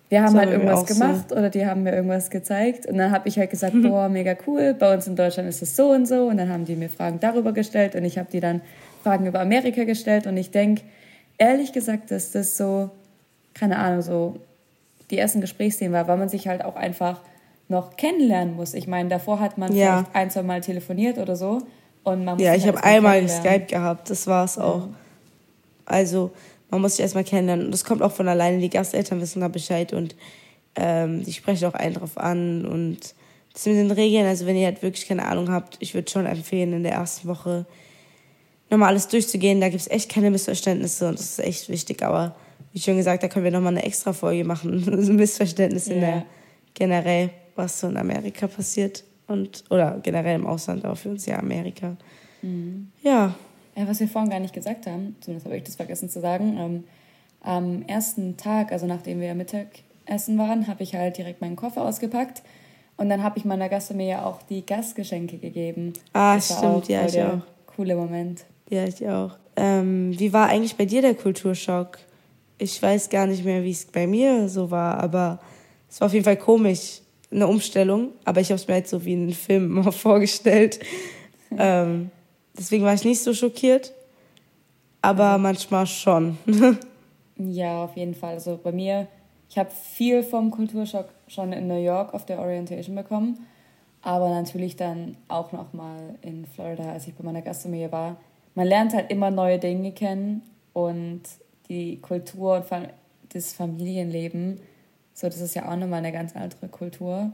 wir 0.09 0.23
haben 0.23 0.31
So 0.31 0.39
halt 0.39 0.49
irgendwas 0.49 0.79
auch 0.81 0.87
so. 0.87 0.93
gemacht 0.93 1.31
oder 1.31 1.49
die 1.49 1.65
haben 1.65 1.83
mir 1.83 1.93
irgendwas 1.93 2.29
gezeigt 2.29 2.85
und 2.85 2.97
dann 2.97 3.11
habe 3.11 3.29
ich 3.29 3.37
halt 3.37 3.49
gesagt, 3.49 3.73
boah, 3.81 4.09
mega 4.09 4.35
cool, 4.45 4.73
bei 4.73 4.93
uns 4.93 5.07
in 5.07 5.15
Deutschland 5.15 5.47
ist 5.47 5.61
es 5.61 5.75
so 5.75 5.91
und 5.91 6.05
so 6.05 6.27
und 6.27 6.37
dann 6.37 6.49
haben 6.49 6.65
die 6.65 6.75
mir 6.75 6.89
Fragen 6.89 7.19
darüber 7.21 7.53
gestellt 7.53 7.95
und 7.95 8.03
ich 8.03 8.17
habe 8.17 8.27
die 8.29 8.41
dann 8.41 8.61
Fragen 9.03 9.25
über 9.25 9.39
Amerika 9.39 9.85
gestellt 9.85 10.27
und 10.27 10.35
ich 10.35 10.51
denke, 10.51 10.81
ehrlich 11.41 11.73
gesagt, 11.73 12.11
dass 12.11 12.31
das 12.31 12.55
so, 12.55 12.89
keine 13.55 13.77
Ahnung, 13.79 14.01
so 14.03 14.35
die 15.09 15.17
ersten 15.17 15.41
Gesprächsthemen 15.41 15.93
war, 15.93 16.07
weil 16.07 16.17
man 16.17 16.29
sich 16.29 16.47
halt 16.47 16.63
auch 16.63 16.75
einfach 16.75 17.19
noch 17.67 17.97
kennenlernen 17.97 18.55
muss. 18.55 18.73
Ich 18.75 18.87
meine, 18.87 19.09
davor 19.09 19.39
hat 19.39 19.57
man 19.57 19.73
Ja. 19.75 20.03
vielleicht 20.03 20.15
ein, 20.15 20.29
zwei 20.29 20.43
Mal 20.43 20.61
telefoniert 20.61 21.17
oder 21.17 21.35
so 21.35 21.61
und 22.03 22.23
man 22.25 22.35
muss 22.35 22.43
Ja, 22.45 22.53
ich 22.53 22.63
halt 22.65 22.75
habe 22.75 22.85
einmal. 22.85 23.27
Skype 23.27 23.65
gehabt, 23.65 24.09
das 24.09 24.27
war's 24.27 24.57
auch. 24.57 24.87
Also, 25.85 26.31
man 26.69 26.79
muss 26.81 26.93
sich 26.95 27.01
erstmal 27.01 27.23
kennenlernen. 27.23 27.65
Und 27.65 27.71
das 27.71 27.83
kommt 27.83 28.01
auch 28.01 28.11
von 28.11 28.27
alleine. 28.27 28.59
Die 28.59 28.69
Gasteltern 28.69 29.19
wissen 29.19 29.41
da 29.41 29.47
Bescheid 29.49 29.91
und 29.93 30.15
ähm, 30.75 31.23
die 31.25 31.33
sprechen 31.33 31.65
auch 31.67 31.73
einen 31.73 31.95
drauf 31.95 32.17
an. 32.17 32.65
Und 32.65 32.99
das 33.53 33.65
mit 33.65 33.75
den 33.75 33.91
Regeln, 33.91 34.25
also 34.25 34.45
wenn 34.45 34.55
ihr 34.55 34.67
halt 34.67 34.81
wirklich 34.81 35.07
keine 35.07 35.25
Ahnung 35.25 35.51
habt, 35.51 35.75
ich 35.81 35.93
würde 35.93 36.09
schon 36.09 36.25
empfehlen, 36.25 36.71
in 36.71 36.83
der 36.83 36.93
ersten 36.93 37.27
Woche 37.27 37.65
nochmal 38.71 38.89
alles 38.89 39.07
durchzugehen. 39.07 39.61
Da 39.61 39.69
gibt 39.69 39.81
es 39.81 39.89
echt 39.91 40.09
keine 40.09 40.31
Missverständnisse 40.31 41.07
und 41.07 41.19
das 41.19 41.25
ist 41.37 41.39
echt 41.39 41.69
wichtig. 41.69 42.01
Aber 42.01 42.35
wie 42.73 42.79
schon 42.79 42.97
gesagt, 42.97 43.21
da 43.21 43.27
können 43.27 43.43
wir 43.45 43.51
nochmal 43.51 43.73
eine 43.73 43.83
extra 43.83 44.13
Folge 44.13 44.43
machen. 44.43 44.83
Missverständnisse 45.15 45.93
in 45.93 46.01
Ja. 46.01 46.07
der 46.07 46.23
generell, 46.73 47.29
was 47.55 47.79
so 47.79 47.87
in 47.87 47.97
Amerika 47.97 48.47
passiert. 48.47 49.03
Und, 49.27 49.63
oder 49.69 49.99
generell 50.03 50.35
im 50.35 50.47
Ausland, 50.47 50.83
aber 50.83 50.95
für 50.97 51.09
uns 51.09 51.25
ja 51.25 51.37
Amerika. 51.39 51.95
Ja. 53.01 53.33
Ja, 53.75 53.87
was 53.87 53.99
wir 54.01 54.07
vorhin 54.09 54.29
gar 54.29 54.39
nicht 54.41 54.53
gesagt 54.53 54.85
haben, 54.87 55.15
zumindest 55.21 55.45
habe 55.45 55.55
ich 55.55 55.63
das 55.63 55.75
vergessen 55.77 56.09
zu 56.09 56.19
sagen, 56.19 56.57
ähm, 56.59 56.83
am 57.41 57.83
ersten 57.83 58.35
Tag, 58.35 58.71
also 58.73 58.87
nachdem 58.87 59.21
wir 59.21 59.33
Mittagessen 59.35 60.37
waren, 60.37 60.67
habe 60.67 60.83
ich 60.83 60.93
halt 60.95 61.17
direkt 61.17 61.39
meinen 61.39 61.55
Koffer 61.55 61.83
ausgepackt 61.83 62.41
und 62.97 63.07
dann 63.09 63.23
habe 63.23 63.37
ich 63.39 63.45
meiner 63.45 63.69
Gastfamilie 63.69 64.25
auch 64.25 64.41
die 64.43 64.65
Gastgeschenke 64.65 65.37
gegeben. 65.37 65.93
Ah, 66.11 66.35
Das 66.35 66.57
stimmt, 66.57 66.89
ja, 66.89 67.05
ich 67.05 67.21
auch. 67.21 67.39
Coole 67.75 67.95
Moment. 67.95 68.43
Ja, 68.71 68.85
ich 68.85 69.05
auch. 69.05 69.37
Ähm, 69.57 70.17
wie 70.17 70.31
war 70.31 70.47
eigentlich 70.47 70.77
bei 70.77 70.85
dir 70.85 71.01
der 71.01 71.13
Kulturschock? 71.13 71.97
Ich 72.57 72.81
weiß 72.81 73.09
gar 73.09 73.27
nicht 73.27 73.43
mehr, 73.43 73.63
wie 73.63 73.71
es 73.71 73.83
bei 73.83 74.07
mir 74.07 74.47
so 74.47 74.71
war, 74.71 74.97
aber 75.03 75.39
es 75.89 75.99
war 75.99 76.05
auf 76.05 76.13
jeden 76.13 76.23
Fall 76.23 76.37
komisch, 76.37 77.01
eine 77.29 77.47
Umstellung. 77.47 78.13
Aber 78.23 78.39
ich 78.39 78.47
habe 78.47 78.55
es 78.55 78.67
mir 78.69 78.75
halt 78.75 78.87
so 78.87 79.03
wie 79.03 79.11
in 79.11 79.23
einem 79.23 79.33
Film 79.33 79.65
immer 79.77 79.91
vorgestellt. 79.91 80.79
ähm, 81.57 82.11
deswegen 82.57 82.85
war 82.85 82.93
ich 82.93 83.03
nicht 83.03 83.21
so 83.21 83.33
schockiert, 83.33 83.91
aber 85.01 85.37
manchmal 85.37 85.85
schon. 85.85 86.37
Ja, 87.43 87.85
auf 87.85 87.97
jeden 87.97 88.13
Fall. 88.13 88.35
Also 88.35 88.59
bei 88.61 88.71
mir, 88.71 89.07
ich 89.49 89.57
habe 89.57 89.71
viel 89.71 90.21
vom 90.21 90.51
Kulturschock 90.51 91.07
schon 91.27 91.53
in 91.53 91.67
New 91.67 91.81
York 91.81 92.13
auf 92.13 92.23
der 92.23 92.37
Orientation 92.37 92.95
bekommen, 92.95 93.47
aber 94.03 94.29
natürlich 94.29 94.75
dann 94.75 95.17
auch 95.27 95.51
nochmal 95.51 96.19
in 96.21 96.45
Florida, 96.45 96.91
als 96.91 97.07
ich 97.07 97.15
bei 97.15 97.23
meiner 97.23 97.41
Gastfamilie 97.41 97.91
war. 97.91 98.17
Man 98.55 98.67
lernt 98.67 98.93
halt 98.93 99.11
immer 99.11 99.31
neue 99.31 99.59
Dinge 99.59 99.91
kennen 99.91 100.41
und 100.73 101.21
die 101.69 101.99
Kultur 102.01 102.57
und 102.57 102.89
das 103.29 103.53
Familienleben, 103.53 104.59
so 105.13 105.27
das 105.27 105.39
ist 105.39 105.55
ja 105.55 105.71
auch 105.71 105.75
nochmal 105.75 105.99
eine 105.99 106.11
ganz 106.11 106.35
andere 106.35 106.67
Kultur. 106.67 107.31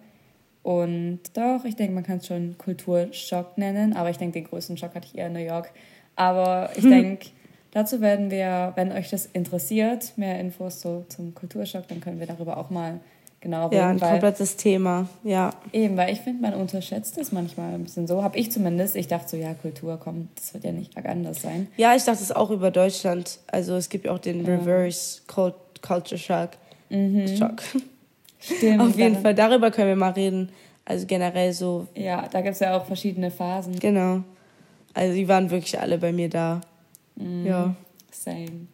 Und 0.63 1.21
doch, 1.33 1.63
ich 1.63 1.75
denke, 1.75 1.93
man 1.93 2.03
kann 2.03 2.17
es 2.17 2.27
schon 2.27 2.57
Kulturschock 2.57 3.57
nennen, 3.57 3.93
aber 3.93 4.09
ich 4.09 4.17
denke, 4.17 4.33
den 4.39 4.49
größten 4.49 4.77
Schock 4.77 4.95
hatte 4.95 5.07
ich 5.07 5.17
eher 5.17 5.27
in 5.27 5.33
New 5.33 5.39
York. 5.39 5.71
Aber 6.15 6.71
ich 6.75 6.83
denke, 6.89 7.27
dazu 7.71 8.01
werden 8.01 8.29
wir, 8.29 8.73
wenn 8.75 8.91
euch 8.91 9.09
das 9.09 9.27
interessiert, 9.27 10.17
mehr 10.17 10.39
Infos 10.39 10.81
so 10.81 11.05
zum 11.07 11.33
Kulturschock, 11.33 11.87
dann 11.87 12.01
können 12.01 12.19
wir 12.19 12.27
darüber 12.27 12.57
auch 12.57 12.69
mal 12.69 12.99
genau 13.41 13.65
reden. 13.67 13.75
ja, 13.77 13.89
ein 13.89 14.01
weil, 14.01 14.11
komplettes 14.11 14.55
Thema. 14.57 15.07
Ja. 15.23 15.51
eben, 15.73 15.97
weil 15.97 16.13
ich 16.13 16.21
finde, 16.21 16.41
man 16.41 16.53
unterschätzt 16.53 17.17
es 17.17 17.31
manchmal 17.31 17.73
ein 17.73 17.83
bisschen 17.83 18.07
so. 18.07 18.23
Habe 18.23 18.37
ich 18.37 18.51
zumindest. 18.51 18.95
Ich 18.95 19.07
dachte 19.07 19.29
so, 19.29 19.37
ja, 19.37 19.53
Kultur, 19.53 19.99
komm, 20.01 20.29
das 20.35 20.53
wird 20.53 20.63
ja 20.63 20.71
nicht 20.71 20.95
arg 20.97 21.07
anders 21.07 21.41
sein. 21.41 21.67
Ja, 21.77 21.95
ich 21.95 22.03
dachte 22.03 22.21
es 22.23 22.31
auch 22.31 22.49
über 22.51 22.71
Deutschland. 22.71 23.39
Also 23.47 23.75
es 23.75 23.89
gibt 23.89 24.05
ja 24.05 24.11
auch 24.11 24.19
den 24.19 24.45
Reverse 24.45 25.21
Cult 25.27 25.55
Culture 25.81 26.17
Shock. 26.17 26.51
Shock. 26.89 27.61
Stimmt. 28.39 28.81
Auf 28.81 28.97
jeden 28.97 29.21
Fall, 29.21 29.35
darüber 29.35 29.71
können 29.71 29.89
wir 29.89 29.95
mal 29.95 30.11
reden. 30.11 30.49
Also 30.85 31.05
generell 31.05 31.51
so, 31.53 31.87
Ja, 31.95 32.27
da 32.31 32.41
gibt 32.41 32.53
es 32.53 32.59
ja 32.61 32.77
auch 32.77 32.85
verschiedene 32.85 33.29
Phasen. 33.29 33.77
genau. 33.77 34.21
Also 34.93 35.13
die 35.13 35.27
waren 35.27 35.51
wirklich 35.51 35.79
alle 35.79 35.97
bei 35.99 36.11
mir 36.11 36.29
da. 36.29 36.61
Ja. 37.17 37.75
Same. 38.11 38.67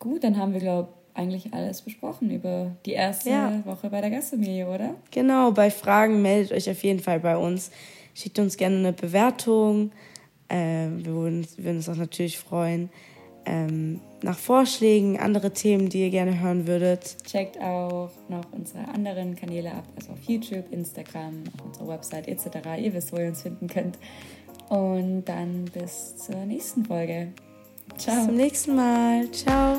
Gut, 0.00 0.24
dann 0.24 0.36
haben 0.36 0.52
wir, 0.54 0.60
glaube 0.60 0.88
eigentlich 1.20 1.52
alles 1.52 1.82
besprochen 1.82 2.30
über 2.30 2.72
die 2.86 2.92
erste 2.92 3.30
Ja. 3.30 3.62
Woche 3.64 3.90
bei 3.90 4.00
der 4.00 4.10
Gastfamilie, 4.10 4.66
oder? 4.66 4.94
Genau, 5.10 5.52
bei 5.52 5.70
Fragen 5.70 6.22
meldet 6.22 6.52
euch 6.52 6.70
auf 6.70 6.82
jeden 6.82 7.00
Fall 7.00 7.20
bei 7.20 7.36
uns. 7.36 7.70
Schickt 8.14 8.38
uns 8.38 8.56
gerne 8.56 8.76
eine 8.78 8.92
Bewertung. 8.92 9.92
Ähm, 10.48 11.04
wir 11.04 11.12
würden, 11.12 11.46
würden 11.58 11.76
uns 11.76 11.88
auch 11.88 11.96
natürlich 11.96 12.38
freuen. 12.38 12.90
Ähm, 13.46 14.00
nach 14.22 14.38
Vorschlägen, 14.38 15.18
andere 15.18 15.52
Themen, 15.52 15.88
die 15.88 16.00
ihr 16.02 16.10
gerne 16.10 16.40
hören 16.40 16.66
würdet. 16.66 17.16
Checkt 17.24 17.58
auch 17.60 18.10
noch 18.28 18.44
unsere 18.52 18.86
anderen 18.88 19.34
Kanäle 19.34 19.72
ab, 19.72 19.84
also 19.96 20.12
auf 20.12 20.22
YouTube, 20.26 20.70
Instagram, 20.70 21.44
auf 21.58 21.66
unserer 21.66 21.88
Website 21.88 22.28
etc. 22.28 22.46
Ihr 22.78 22.92
wisst, 22.92 23.12
wo 23.12 23.16
ihr 23.16 23.28
uns 23.28 23.42
finden 23.42 23.68
könnt. 23.68 23.98
Und 24.68 25.24
dann 25.24 25.64
bis 25.66 26.16
zur 26.16 26.36
nächsten 26.44 26.84
Folge. 26.84 27.28
Bis 27.94 28.04
Ciao. 28.04 28.26
zum 28.26 28.36
nächsten 28.36 28.76
Mal. 28.76 29.30
Ciao. 29.32 29.78